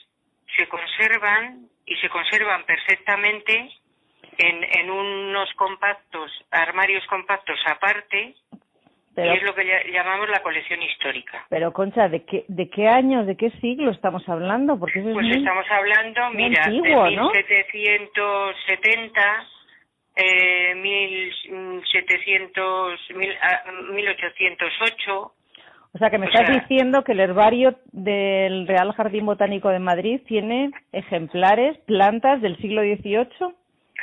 [0.57, 3.69] se conservan y se conservan perfectamente
[4.37, 8.35] en, en unos compactos, armarios compactos aparte,
[9.15, 11.45] Pero, y es lo que lla- llamamos la colección histórica.
[11.49, 14.77] pero Concha, ¿de qué, ¿de qué años, de qué siglo estamos hablando?
[14.79, 17.31] Porque eso es Pues muy- estamos hablando, muy mira, antiguo, de ¿no?
[17.31, 19.47] 1770,
[20.15, 25.33] eh, 1700, mil- ah, 1808.
[25.93, 30.21] O sea, que me estás diciendo que el herbario del Real Jardín Botánico de Madrid
[30.25, 33.53] tiene ejemplares, plantas del siglo XVIII.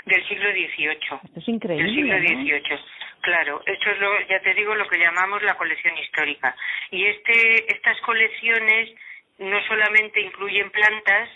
[0.05, 0.93] del siglo XVIII.
[0.93, 2.41] Esto es Del siglo increíble, ¿no?
[2.61, 2.79] XVIII.
[3.23, 6.55] Claro, esto es lo, ya te digo, lo que llamamos la colección histórica.
[6.91, 8.91] Y este, estas colecciones
[9.39, 11.29] no solamente incluyen plantas,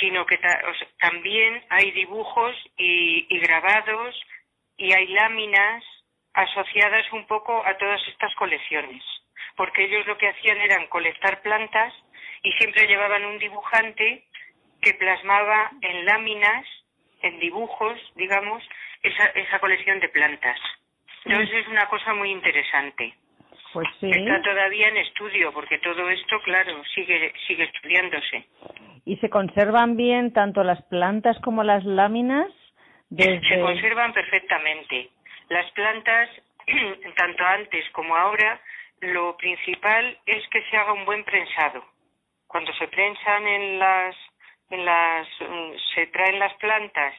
[0.00, 4.18] sino que ta- o sea, también hay dibujos y, y grabados
[4.78, 5.84] y hay láminas
[6.34, 9.02] asociadas un poco a todas estas colecciones.
[9.56, 11.92] Porque ellos lo que hacían eran colectar plantas
[12.42, 14.24] y siempre llevaban un dibujante
[14.80, 16.66] que plasmaba en láminas,
[17.22, 18.62] en dibujos, digamos,
[19.02, 20.58] esa, esa colección de plantas.
[21.24, 23.14] Entonces es una cosa muy interesante.
[23.72, 24.10] Pues sí.
[24.10, 28.44] Está todavía en estudio, porque todo esto, claro, sigue, sigue estudiándose.
[29.04, 32.48] ¿Y se conservan bien tanto las plantas como las láminas?
[33.08, 33.40] Desde...
[33.48, 35.08] Se conservan perfectamente.
[35.48, 36.28] Las plantas,
[37.16, 38.60] tanto antes como ahora,
[39.02, 41.84] lo principal es que se haga un buen prensado.
[42.46, 44.16] Cuando se prensan en las,
[44.70, 47.14] en las, mm, se traen las plantas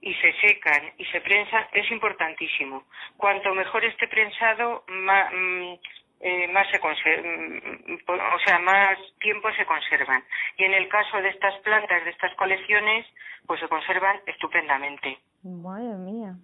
[0.00, 2.84] y se secan y se prensan, es importantísimo.
[3.16, 10.22] Cuanto mejor esté prensado, más, más se mm, o más tiempo se conservan.
[10.56, 13.06] Y en el caso de estas plantas, de estas colecciones,
[13.46, 15.18] pues se conservan estupendamente.
[15.42, 16.36] Madre mía.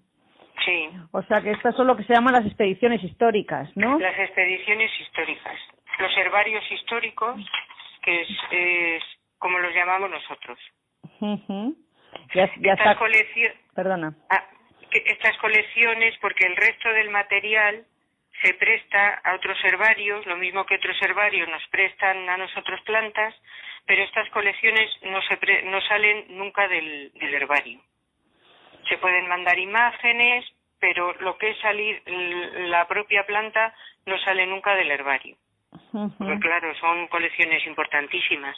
[0.64, 3.99] Sí, O sea, que estas son lo que se llaman las expediciones históricas, ¿no?
[3.99, 5.59] las expediciones históricas,
[5.99, 7.40] los herbarios históricos,
[8.03, 9.03] que es, es
[9.38, 10.59] como los llamamos nosotros.
[11.20, 11.77] Ujú.
[12.35, 13.55] Ya, ya Estas, está.
[13.75, 14.14] Perdona.
[14.31, 14.44] ah,
[14.90, 17.85] que- estas colecciones, porque el resto del material
[18.42, 23.35] se presta a otros herbarios, lo mismo que otros herbarios nos prestan a nosotros plantas,
[23.87, 27.81] pero estas colecciones no, se pre- no salen nunca del, del herbario.
[28.90, 30.44] Se pueden mandar imágenes,
[30.79, 32.03] pero lo que es salir
[32.68, 33.72] la propia planta
[34.05, 35.37] no sale nunca del herbario.
[35.92, 38.57] Claro, son colecciones importantísimas.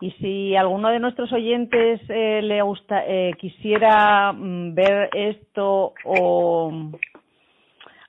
[0.00, 6.72] Y si alguno de nuestros oyentes eh, le gusta, eh, quisiera mm, ver esto o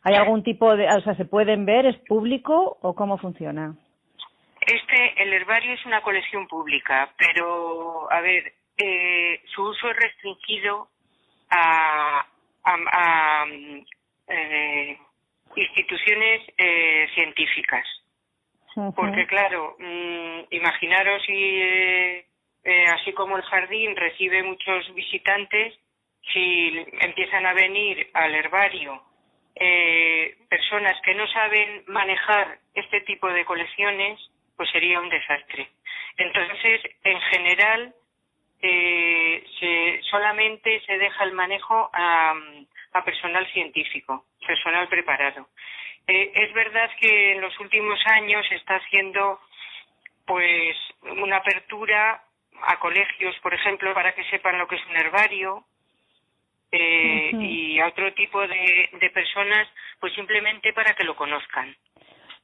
[0.01, 3.75] hay algún tipo de, o sea, se pueden ver, es público o cómo funciona.
[4.59, 10.87] Este, el herbario es una colección pública, pero, a ver, eh, su uso es restringido
[11.53, 12.25] a,
[12.63, 13.45] a, a,
[14.27, 14.97] eh,
[15.55, 17.85] instituciones eh, científicas.
[18.95, 22.25] Porque, claro, mm, imaginaros si, eh,
[22.63, 25.75] eh, así como el jardín recibe muchos visitantes,
[26.33, 29.03] si empiezan a venir al herbario
[29.55, 34.19] eh, personas que no saben manejar este tipo de colecciones,
[34.57, 35.69] pues sería un desastre.
[36.17, 37.93] Entonces, en general,
[38.65, 42.33] eh, se, solamente se deja el manejo a,
[42.93, 45.49] a personal científico, personal preparado.
[46.07, 49.41] Eh, es verdad que en los últimos años se está haciendo
[50.25, 52.23] pues una apertura
[52.61, 55.65] a colegios, por ejemplo, para que sepan lo que es un herbario
[56.71, 59.67] eh, y a otro tipo de, de personas,
[59.99, 61.75] pues simplemente para que lo conozcan.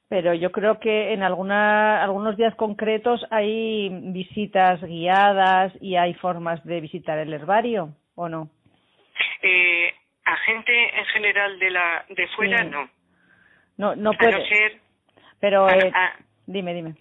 [0.10, 6.64] Pero yo creo que en alguna, algunos días concretos hay visitas guiadas y hay formas
[6.66, 8.50] de visitar el herbario, ¿o no?
[9.44, 9.94] Eh,
[10.26, 12.70] a gente en general de la de fuera Sí.
[12.70, 12.90] no.
[13.78, 14.32] No, no A puede.
[14.32, 14.80] no ser.
[15.40, 16.14] Pero, a- eh, a-
[16.48, 16.96] dime, dime.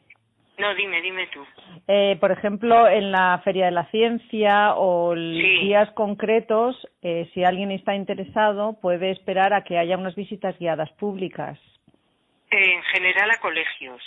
[0.58, 1.44] no, dime, dime tú.
[1.88, 5.60] Eh, por ejemplo, en la Feria de la Ciencia o Sí.
[5.62, 10.90] días concretos, eh, si alguien está interesado, puede esperar a que haya unas visitas guiadas
[10.92, 11.58] públicas.
[12.50, 14.02] En general a colegios.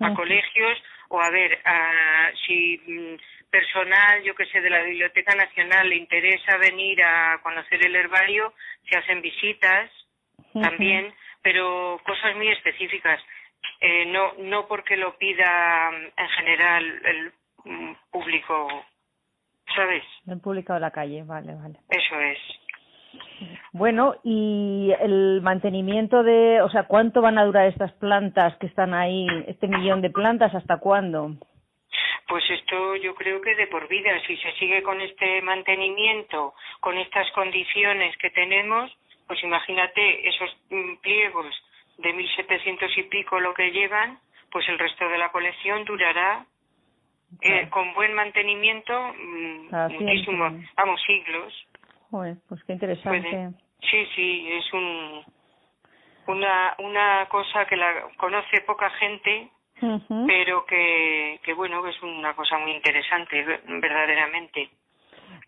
[0.00, 5.34] A colegios o a ver, a, si mm, personal, yo que sé, de la Biblioteca
[5.34, 8.54] Nacional le interesa venir a conocer el herbario,
[8.88, 9.90] se hacen visitas
[10.54, 11.12] también,
[11.42, 13.20] pero cosas muy específicas.
[13.80, 17.32] Eh, no, no porque lo pida mm, en general el
[17.64, 18.84] mm, público,
[19.74, 20.02] ¿sabes?
[20.26, 21.78] El público de la calle, vale, vale.
[21.90, 22.38] Eso es.
[23.72, 28.92] Bueno, y el mantenimiento de, o sea, ¿cuánto van a durar estas plantas que están
[28.92, 31.32] ahí, este millón de plantas, hasta cuándo?
[32.28, 36.96] Pues esto yo creo que de por vida, si se sigue con este mantenimiento, con
[36.98, 38.90] estas condiciones que tenemos,
[39.26, 41.46] pues imagínate esos mm, pliegos
[41.98, 44.18] de 1700 y pico lo que llevan,
[44.50, 46.44] pues el resto de la colección durará
[47.40, 51.66] eh, con buen mantenimiento mm, muchísimo, vamos, siglos.
[52.12, 53.22] Joder, pues qué interesante.
[53.22, 53.50] Puede.
[53.90, 55.24] Sí, sí, es un,
[56.28, 59.48] una, una cosa que la conoce poca gente,
[60.26, 64.68] pero que, que bueno, es una cosa muy interesante, ver- verdaderamente.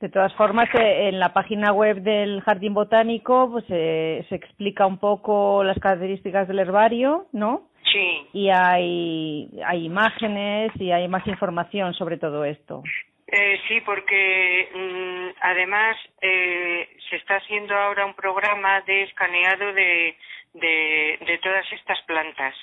[0.00, 4.86] De todas formas, eh, en la página web del Jardín Botánico pues, eh, se explica
[4.86, 7.68] un poco las características del herbario, ¿no?
[7.92, 12.82] Sí, Y hay, hay imágenes y hay más información sobre todo esto.
[13.26, 20.16] Eh, sí, porque mm, además eh, se está haciendo ahora un programa de escaneado de,
[20.52, 22.54] de, de todas estas plantas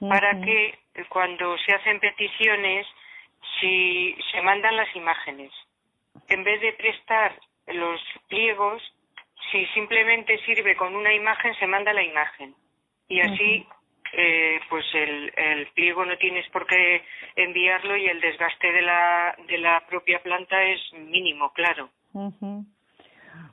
[0.00, 2.86] para que cuando se hacen peticiones,
[3.60, 5.52] si se mandan las imágenes,
[6.28, 7.34] en vez de prestar
[7.66, 8.82] los pliegos,
[9.50, 12.54] si simplemente sirve con una imagen, se manda la imagen.
[13.08, 13.66] Y así,
[14.12, 17.02] eh, pues el, el pliego no tienes por qué
[17.36, 21.90] enviarlo y el desgaste de la, de la propia planta es mínimo, claro.
[22.12, 22.64] Ujú.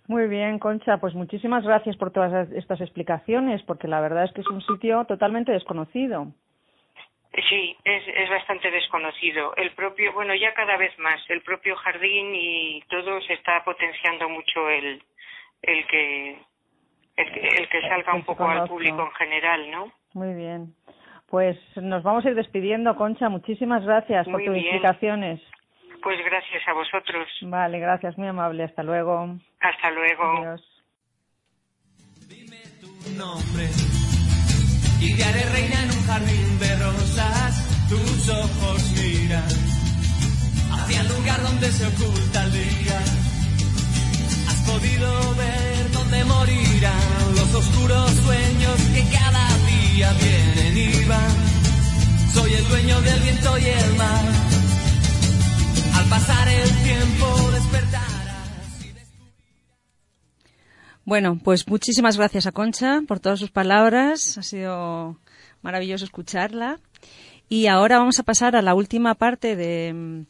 [0.08, 4.41] Muy bien, Concha, pues muchísimas gracias por todas estas explicaciones, porque la verdad es que
[4.41, 6.28] es un sitio totalmente desconocido.
[7.49, 9.53] Sí, es, es bastante desconocido.
[9.58, 14.30] El propio, bueno, ya cada vez más, el propio jardín y todo se está potenciando
[14.30, 15.03] mucho el,
[15.62, 16.38] el que,
[17.18, 19.91] el que, el que salga un poco al público en general, ¿no?
[20.16, 20.74] Muy bien.
[21.28, 23.30] Pues nos vamos a ir despidiendo, Concha.
[23.30, 24.66] Muchísimas gracias por Muy tus bien.
[24.68, 25.41] explicaciones.
[26.01, 27.28] Pues gracias a vosotros.
[27.41, 28.63] Vale, gracias, muy amable.
[28.63, 29.36] Hasta luego.
[29.59, 30.24] Hasta luego.
[30.38, 30.72] Adiós.
[33.18, 33.66] nombre
[34.99, 37.88] y te haré reina en un jardín de rosas.
[37.89, 39.45] Tus ojos miran
[40.74, 42.99] hacia el lugar donde se oculta el día.
[44.49, 49.45] Has podido ver dónde morirán los oscuros sueños que cada
[49.96, 51.32] vienen y van.
[52.34, 54.26] Soy el dueño del viento y el mar.
[55.96, 58.16] Al pasar el tiempo despertarás.
[61.06, 64.38] Bueno, pues muchísimas gracias a Concha por todas sus palabras.
[64.38, 65.18] Ha sido
[65.62, 66.80] maravilloso escucharla.
[67.48, 70.26] Y ahora vamos a pasar a la última parte de,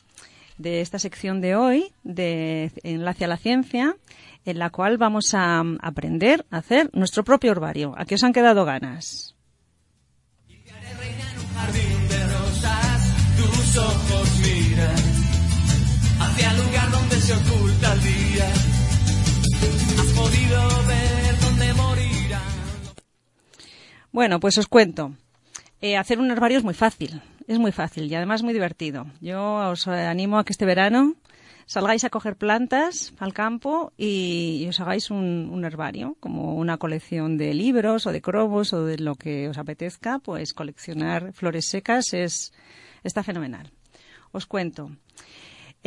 [0.58, 3.96] de esta sección de hoy, de Enlace a la Ciencia,
[4.44, 7.96] en la cual vamos a aprender a hacer nuestro propio herbario.
[7.98, 9.35] ¿A qué os han quedado ganas?
[11.56, 14.96] Jardín de rosas, tus ojos miran
[16.20, 18.50] hacia el lugar donde se oculta el día.
[20.00, 22.42] Has podido ver dónde morirán.
[24.12, 25.14] Bueno, pues os cuento.
[25.82, 29.06] Eh, hacer un herbario es muy fácil, es muy fácil y además muy divertido.
[29.22, 31.16] Yo os eh, animo a que este verano
[31.66, 37.38] salgáis a coger plantas al campo y, os hagáis un, un herbario, como una colección
[37.38, 42.14] de libros o de cromos o de lo que os apetezca, pues coleccionar flores secas
[42.14, 42.54] es,
[43.04, 43.72] está fenomenal.
[44.32, 44.92] Os cuento.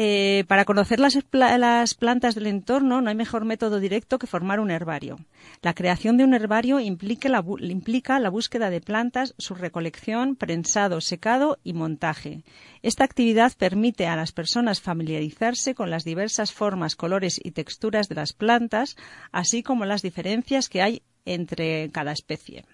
[0.01, 4.29] Eh, para conocer las, pla- las plantas del entorno no hay mejor método directo que
[4.29, 5.19] formar un herbario.
[5.61, 11.73] La creación de un herbario implica la búsqueda de plantas, su recolección, prensado, secado y
[11.73, 12.45] montaje.
[12.83, 18.15] Esta actividad permite a las personas familiarizarse con las diversas formas, colores y texturas de
[18.15, 18.95] las plantas,
[19.33, 22.65] así como las diferencias que hay entre cada especie.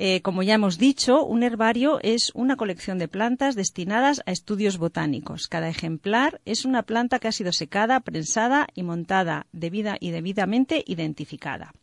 [0.00, 4.78] Eh, como ya hemos dicho, un herbario es una colección de plantas destinadas a estudios
[4.78, 5.48] botánicos.
[5.48, 10.84] Cada ejemplar es una planta que ha sido secada, prensada y montada debida y debidamente
[10.86, 11.74] identificada.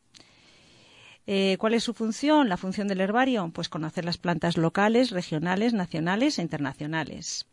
[1.27, 2.47] Eh, ¿Cuál es su función?
[2.47, 7.45] La función del herbario, pues conocer las plantas locales, regionales, nacionales e internacionales.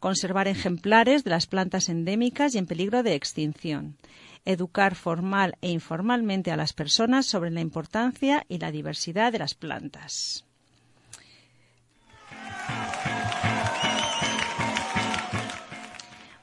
[0.00, 3.96] Conservar ejemplares de las plantas endémicas y en peligro de extinción.
[4.44, 9.54] Educar formal e informalmente a las personas sobre la importancia y la diversidad de las
[9.54, 10.44] plantas.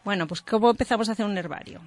[0.08, 1.82] Bueno, pues ¿cómo empezamos a hacer un herbario?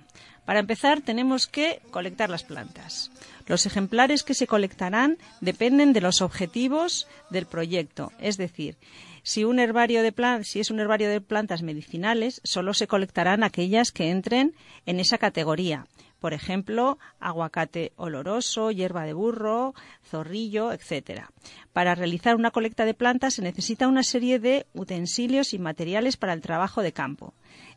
[0.44, 3.11] Para empezar, tenemos que colectar las plantas.
[3.46, 8.76] Los ejemplares que se colectarán dependen de los objetivos del proyecto, es decir,
[9.23, 14.55] si, es un herbario de plantas medicinales, solo se colectarán aquellas que entren
[14.87, 15.87] en esa categoría.
[16.21, 21.31] Por ejemplo, aguacate oloroso, hierba de burro, zorrillo, etcétera.
[21.73, 26.35] Para realizar una colecta de plantas se necesita una serie de utensilios y materiales para
[26.35, 27.33] el trabajo de campo.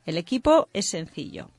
[0.05, 1.49] El equipo es sencillo.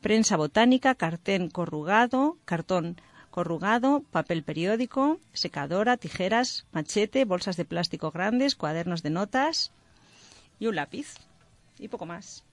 [0.00, 2.96] Prensa botánica, cartón corrugado, cartón
[3.34, 9.72] corrugado, papel periódico, secadora, tijeras, machete, bolsas de plástico grandes, cuadernos de notas
[10.60, 11.16] y un lápiz.
[11.80, 12.44] Y poco más.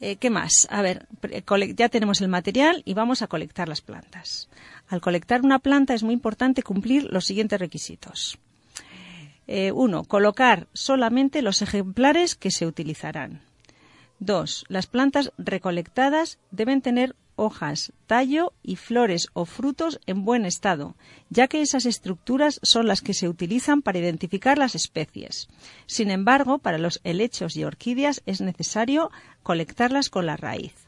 [0.00, 0.68] Eh, ¿Qué más?
[0.68, 1.06] A ver,
[1.74, 4.50] ya tenemos el material y vamos a colectar las plantas.
[4.86, 8.38] Al colectar una planta es muy importante cumplir los siguientes requisitos.
[9.46, 13.45] Eh, uno, colocar solamente los ejemplares que se utilizarán.
[14.18, 20.96] Dos, las plantas recolectadas deben tener hojas, tallo y flores o frutos en buen estado,
[21.28, 25.48] ya que esas estructuras son las que se utilizan para identificar las especies.
[25.86, 29.10] Sin embargo, para los helechos y orquídeas es necesario
[29.42, 30.85] colectarlas con la raíz.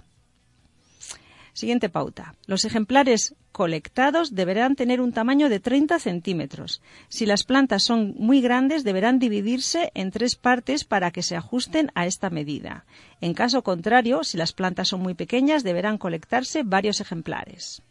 [1.59, 2.36] Siguiente pauta.
[2.46, 6.80] Los ejemplares colectados deberán tener un tamaño de 30 centímetros.
[7.09, 11.90] Si las plantas son muy grandes, deberán dividirse en tres partes para que se ajusten
[11.96, 12.84] a esta medida.
[13.20, 17.82] En caso contrario, si las plantas son muy pequeñas, deberán colectarse varios ejemplares.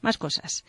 [0.00, 0.64] Más cosas.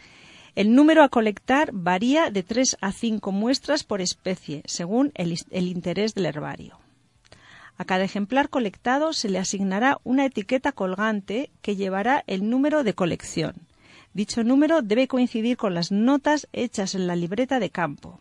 [0.53, 5.67] El número a colectar varía de 3 a 5 muestras por especie, según el, el
[5.69, 6.77] interés del herbario.
[7.77, 12.93] A cada ejemplar colectado se le asignará una etiqueta colgante que llevará el número de
[12.93, 13.55] colección.
[14.13, 18.19] Dicho número debe coincidir con las notas hechas en la libreta de campo.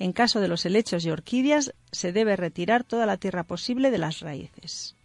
[0.00, 3.98] En caso de los helechos y orquídeas, se debe retirar toda la tierra posible de
[3.98, 4.96] las raíces.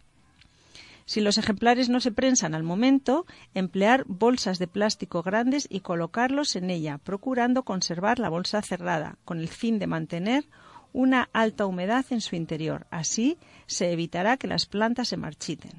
[1.06, 3.24] Si los ejemplares no se prensan al momento,
[3.54, 9.38] emplear bolsas de plástico grandes y colocarlos en ella, procurando conservar la bolsa cerrada, con
[9.38, 10.44] el fin de mantener
[10.92, 12.86] una alta humedad en su interior.
[12.90, 15.72] Así se evitará que las plantas se marchiten.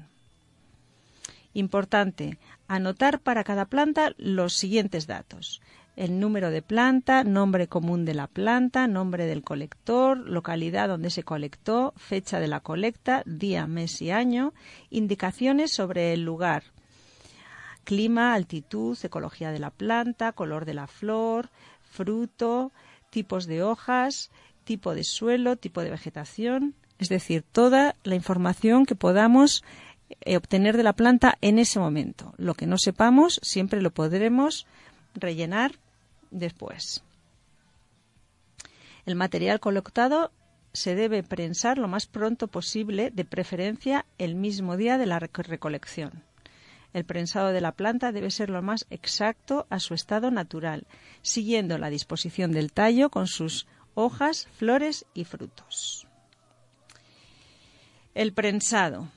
[1.52, 2.38] Importante,
[2.68, 5.60] anotar para cada planta los siguientes datos.
[5.96, 11.24] El número de planta, nombre común de la planta, nombre del colector, localidad donde se
[11.24, 14.54] colectó, fecha de la colecta, día, mes y año,
[14.88, 16.62] indicaciones sobre el lugar,
[17.84, 21.50] clima, altitud, ecología de la planta, color de la flor,
[21.90, 22.70] fruto,
[23.10, 24.30] tipos de hojas,
[24.70, 29.64] tipo de suelo, tipo de vegetación, es decir, toda la información que podamos
[30.20, 32.34] eh, obtener de la planta en ese momento.
[32.36, 34.66] Lo que no sepamos siempre lo podremos
[35.14, 35.72] rellenar
[36.30, 37.02] después.
[39.06, 40.30] El material colectado
[40.72, 45.42] se debe prensar lo más pronto posible, de preferencia el mismo día de la reco-
[45.42, 46.22] recolección.
[46.92, 50.86] El prensado de la planta debe ser lo más exacto a su estado natural,
[51.22, 56.06] siguiendo la disposición del tallo con sus hojas, flores y frutos.
[58.14, 59.08] El prensado.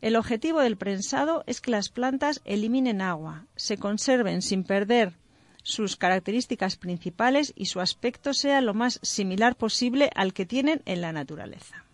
[0.00, 5.14] El objetivo del prensado es que las plantas eliminen agua, se conserven sin perder
[5.62, 11.00] sus características principales y su aspecto sea lo más similar posible al que tienen en
[11.00, 11.84] la naturaleza.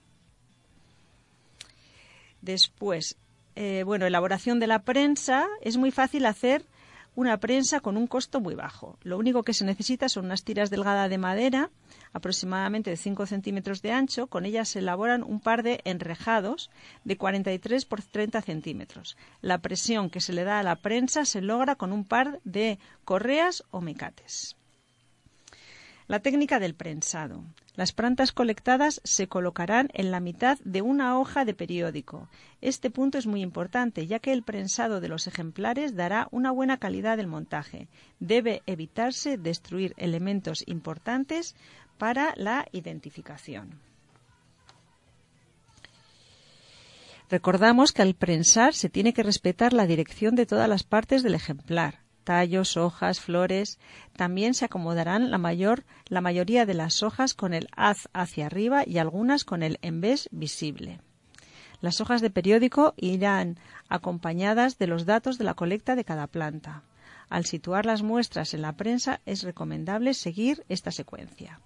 [2.42, 3.16] Después,
[3.54, 5.46] eh, bueno, elaboración de la prensa.
[5.60, 6.64] Es muy fácil hacer
[7.14, 8.98] una prensa con un costo muy bajo.
[9.02, 11.70] Lo único que se necesita son unas tiras delgadas de madera,
[12.12, 14.28] aproximadamente de 5 centímetros de ancho.
[14.28, 16.70] Con ellas se elaboran un par de enrejados
[17.04, 19.16] de 43 por 30 centímetros.
[19.40, 22.78] La presión que se le da a la prensa se logra con un par de
[23.04, 24.56] correas o mecates.
[26.10, 27.44] La técnica del prensado.
[27.76, 32.28] Las plantas colectadas se colocarán en la mitad de una hoja de periódico.
[32.60, 36.78] Este punto es muy importante, ya que el prensado de los ejemplares dará una buena
[36.78, 37.86] calidad del montaje.
[38.18, 41.54] Debe evitarse destruir elementos importantes
[41.96, 43.78] para la identificación.
[47.28, 51.36] Recordamos que al prensar se tiene que respetar la dirección de todas las partes del
[51.36, 52.00] ejemplar
[52.30, 53.80] tallos, hojas, flores.
[54.14, 58.84] También se acomodarán la, mayor, la mayoría de las hojas con el haz hacia arriba
[58.86, 61.00] y algunas con el embés visible.
[61.80, 63.58] Las hojas de periódico irán
[63.88, 66.84] acompañadas de los datos de la colecta de cada planta.
[67.30, 71.58] Al situar las muestras en la prensa es recomendable seguir esta secuencia.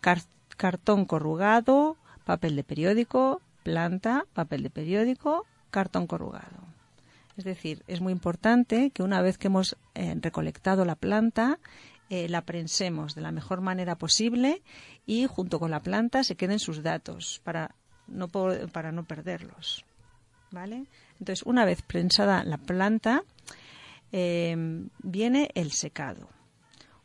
[0.00, 0.20] Car
[0.56, 6.67] cartón corrugado, papel de periódico, planta, papel de periódico, cartón corrugado.
[7.38, 11.60] Es decir, es muy importante que una vez que hemos eh, recolectado la planta,
[12.10, 14.60] eh, la prensemos de la mejor manera posible
[15.06, 17.76] y junto con la planta se queden sus datos para
[18.08, 19.84] no, para no perderlos.
[20.50, 20.86] ¿Vale?
[21.20, 23.22] Entonces, una vez prensada la planta,
[24.10, 24.56] eh,
[25.04, 26.28] viene el secado.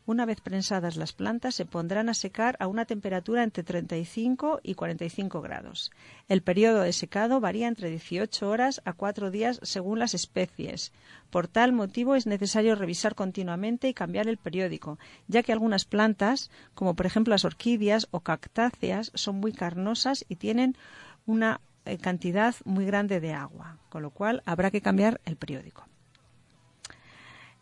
[0.06, 4.74] Una vez prensadas las plantas se pondrán a secar a una temperatura entre 35 y
[4.74, 5.92] 45 grados.
[6.28, 10.92] El periodo de secado varía entre 18 horas a 4 días según las especies.
[11.30, 16.50] Por tal motivo es necesario revisar continuamente y cambiar el periódico, ya que algunas plantas,
[16.74, 20.76] como por ejemplo las orquídeas o cactáceas, son muy carnosas y tienen
[21.24, 25.86] una eh, cantidad muy grande de agua, con lo cual habrá que cambiar el periódico.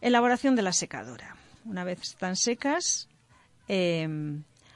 [0.01, 1.37] Elaboración de la secadora.
[1.65, 3.09] Una vez están secas,
[3.69, 4.09] eh,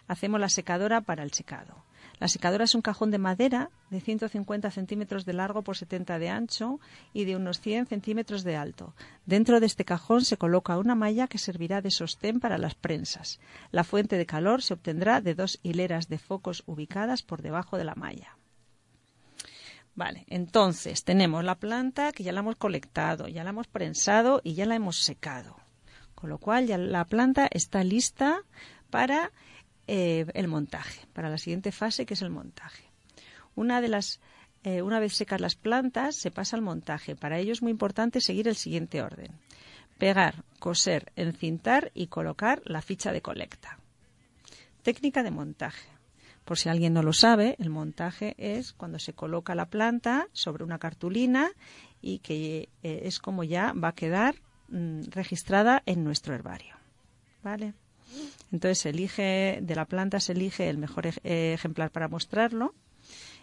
[0.06, 1.86] hacemos la secadora para el secado.
[2.18, 6.30] La secadora es un cajón de madera de 150 centímetros de largo por 70 de
[6.30, 6.80] ancho
[7.12, 8.94] y de unos 100 centímetros de alto.
[9.26, 13.38] Dentro de este cajón se coloca una malla que servirá de sostén para las prensas.
[13.70, 17.84] La fuente de calor se obtendrá de dos hileras de focos ubicadas por debajo de
[17.84, 18.38] la malla.
[19.94, 24.54] Vale, entonces tenemos la planta que ya la hemos colectado, ya la hemos prensado y
[24.54, 25.65] ya la hemos secado.
[26.16, 28.42] Con lo cual ya la planta está lista
[28.90, 29.30] para
[29.86, 32.90] eh, el montaje, para la siguiente fase que es el montaje.
[33.54, 34.20] Una de las
[34.64, 37.14] eh, una vez secas las plantas se pasa al montaje.
[37.14, 39.30] Para ello es muy importante seguir el siguiente orden:
[39.98, 43.78] pegar, coser, encintar y colocar la ficha de colecta.
[44.82, 45.88] Técnica de montaje.
[46.44, 50.64] Por si alguien no lo sabe, el montaje es cuando se coloca la planta sobre
[50.64, 51.50] una cartulina
[52.00, 54.36] y que eh, es como ya va a quedar
[54.68, 56.74] mm, registrada en nuestro herbario.
[57.42, 57.74] ¿Vale?
[58.52, 62.74] Entonces se elige, de la planta se elige el mejor ej- eh, ejemplar para mostrarlo.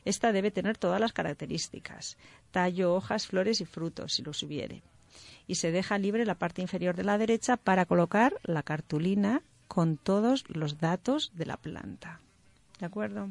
[0.06, 2.18] Esta debe tener todas las características,
[2.52, 4.82] tallo, hojas, flores y frutos, si los hubiere.
[5.48, 9.98] Y se deja libre la parte inferior de la derecha para colocar la cartulina con
[9.98, 12.20] todos los datos de la planta.
[12.80, 13.30] ¿De acuerdo?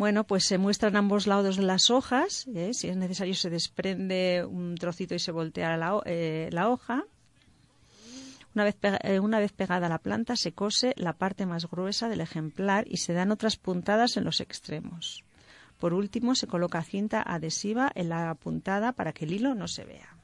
[0.00, 2.46] Bueno, pues se muestran ambos lados de las hojas.
[2.54, 2.72] ¿eh?
[2.72, 7.04] Si es necesario, se desprende un trocito y se voltea la, eh, hoja.
[8.54, 12.22] Una vez, eh, una vez pegada la planta, se cose la parte más gruesa del
[12.22, 15.22] ejemplar y se dan otras puntadas en los extremos.
[15.78, 19.84] Por último, se coloca cinta adhesiva en la puntada para que el hilo no se
[19.84, 20.16] vea.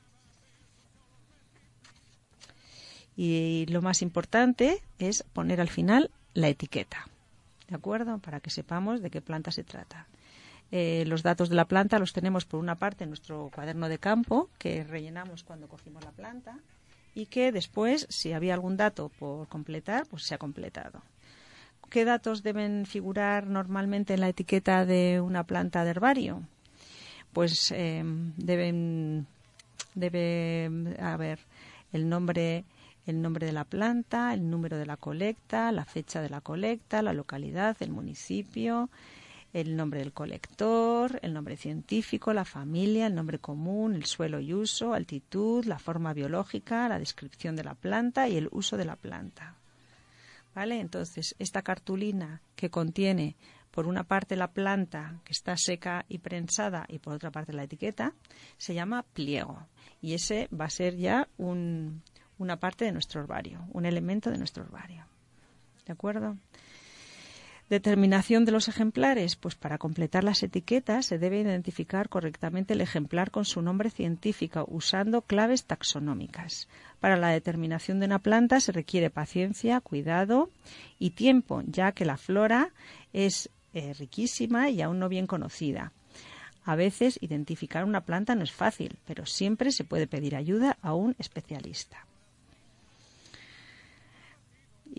[3.15, 7.09] Y lo más importante es poner al final la etiqueta,
[7.69, 8.19] ¿de acuerdo?
[8.19, 10.07] Para que sepamos de qué planta se trata.
[10.73, 13.99] Eh, los datos de la planta los tenemos por una parte en nuestro cuaderno de
[13.99, 16.59] campo que rellenamos cuando cogimos la planta
[17.15, 21.03] y que después, si había algún dato por completar, pues se ha completado.
[21.89, 26.43] ¿Qué datos deben figurar normalmente en la etiqueta de una planta de herbario?
[27.33, 28.03] Pues eh,
[28.37, 29.27] deben
[29.95, 30.69] debe
[31.01, 31.39] haber
[31.93, 32.65] el nombre
[33.07, 37.03] el nombre de la planta, el número de la colecta, la fecha de la colecta,
[37.03, 38.91] la localidad, el municipio,
[39.53, 44.53] el nombre del colector, el nombre científico, la familia, el nombre común, el suelo y
[44.53, 48.97] uso, altitud, la forma biológica, la descripción de la planta y el uso de la
[48.97, 49.55] planta.
[50.55, 50.81] ¿Vale?
[50.81, 53.37] Entonces, esta cartulina que contiene
[53.71, 57.65] por una parte la planta que está seca y prensada y por otra parte la
[57.65, 58.15] etiqueta,
[58.57, 59.67] se llama pliego.
[60.01, 62.03] Y ese va a ser ya un,
[62.39, 65.05] una parte de nuestro herbario, un elemento de nuestro herbario.
[65.87, 66.37] ¿De acuerdo?
[67.69, 69.35] Determinación de los ejemplares.
[69.35, 74.65] Pues para completar las etiquetas se debe identificar correctamente el ejemplar con su nombre científico
[74.69, 76.69] usando claves taxonómicas.
[77.01, 80.49] Para la determinación de una planta se requiere paciencia, cuidado
[81.01, 82.71] y tiempo, ya que la flora
[83.13, 85.93] es eh, riquísima y aún no bien conocida.
[86.65, 90.95] A veces identificar una planta no es fácil, pero siempre se puede pedir ayuda a
[90.95, 92.07] un especialista.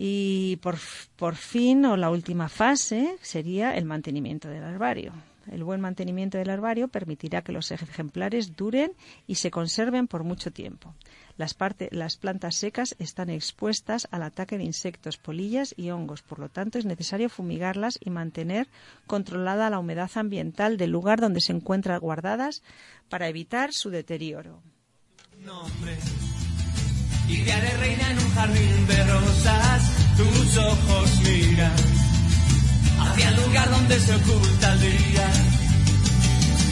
[0.00, 0.78] Y por,
[1.16, 5.12] por fin, o la última fase, sería el mantenimiento del herbario.
[5.50, 8.92] El buen mantenimiento del herbario permitirá que los ejemplares duren
[9.26, 10.94] y se conserven por mucho tiempo.
[11.36, 16.38] Las, parte- las plantas secas están expuestas al ataque de insectos, polillas y hongos, por
[16.38, 18.68] lo tanto es necesario fumigarlas y mantener
[19.08, 22.62] controlada la humedad ambiental del lugar donde se encuentran guardadas
[23.08, 24.62] para evitar su deterioro.
[25.40, 25.96] nombre.
[27.28, 29.82] Y te haré reina en un jardín de rosas,
[30.16, 31.72] tus ojos miran
[33.00, 35.30] hacia el lugar donde se oculta el día.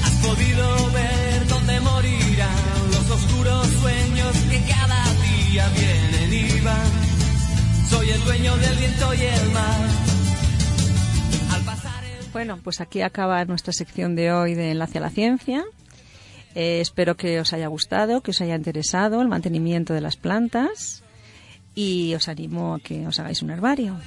[0.04, 6.90] Has podido ver dónde morirán los oscuros sueños que cada día vienen y van.
[7.90, 9.88] Soy el dueño del viento y el mar.
[11.52, 15.11] Al pasar el Bueno, pues aquí acaba nuestra sección de hoy de Enlace a la
[15.11, 15.64] Ciencia.
[16.59, 21.02] Eh, espero que os haya gustado, que os haya interesado el mantenimiento de las plantas
[21.74, 24.00] y os animo a que os hagáis un herbario.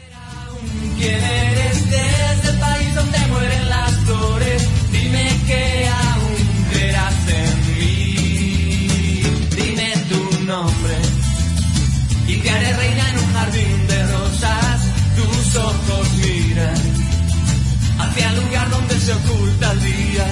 [0.98, 4.68] ¿Quién eres desde el país donde mueren las flores?
[4.92, 8.16] Dime que aún creerás en mí.
[9.56, 10.96] Dime tu nombre
[12.30, 14.82] y te haré reina en un jardín de rosas.
[15.16, 16.82] Tus ojos miran
[18.00, 20.26] hacia el lugar donde se oculta el día.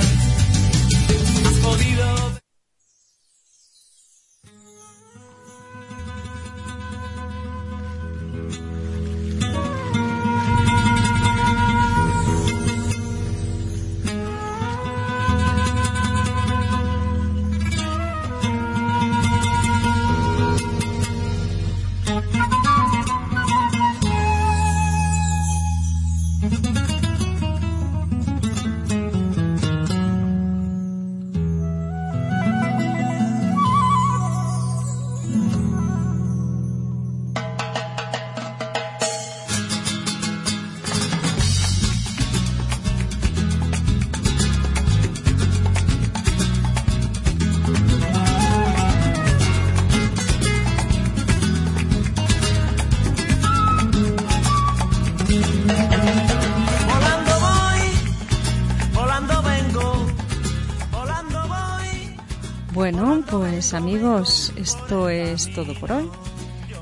[63.57, 66.07] Pues amigos, esto es todo por hoy.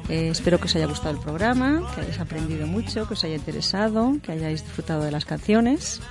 [0.09, 3.35] Eh, espero que os haya gustado el programa, que hayáis aprendido mucho, que os haya
[3.35, 6.01] interesado, que hayáis disfrutado de las canciones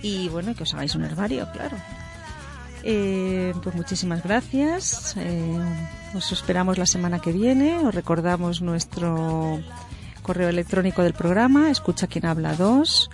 [0.00, 1.76] y bueno, que os hagáis un herbario, claro.
[2.84, 5.14] Eh, pues muchísimas gracias.
[5.18, 5.58] Eh,
[6.14, 7.80] os esperamos la semana que viene.
[7.80, 9.60] Os recordamos nuestro
[10.22, 13.10] correo electrónico del programa, escucha quien habla 2,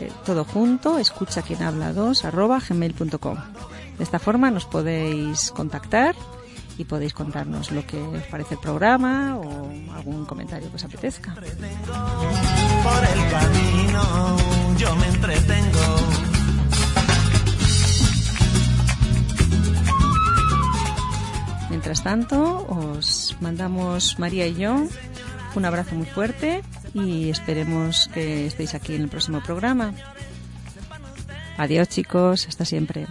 [0.00, 3.38] eh, todo junto, escucha quien habla 2, arroba gmail.com.
[4.02, 6.16] De esta forma nos podéis contactar
[6.76, 11.34] y podéis contarnos lo que os parece el programa o algún comentario que os apetezca.
[11.34, 14.36] Por el camino
[14.76, 15.96] yo me entretengo.
[21.70, 24.82] Mientras tanto, os mandamos María y yo
[25.54, 29.94] un abrazo muy fuerte y esperemos que estéis aquí en el próximo programa.
[31.56, 33.06] Adiós chicos, hasta siempre.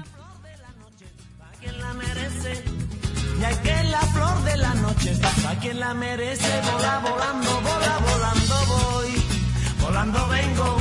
[3.41, 6.61] Y que la flor de la noche pasa quien la merece.
[6.71, 9.25] Vola volando, vola volando voy.
[9.81, 10.75] Volando vengo,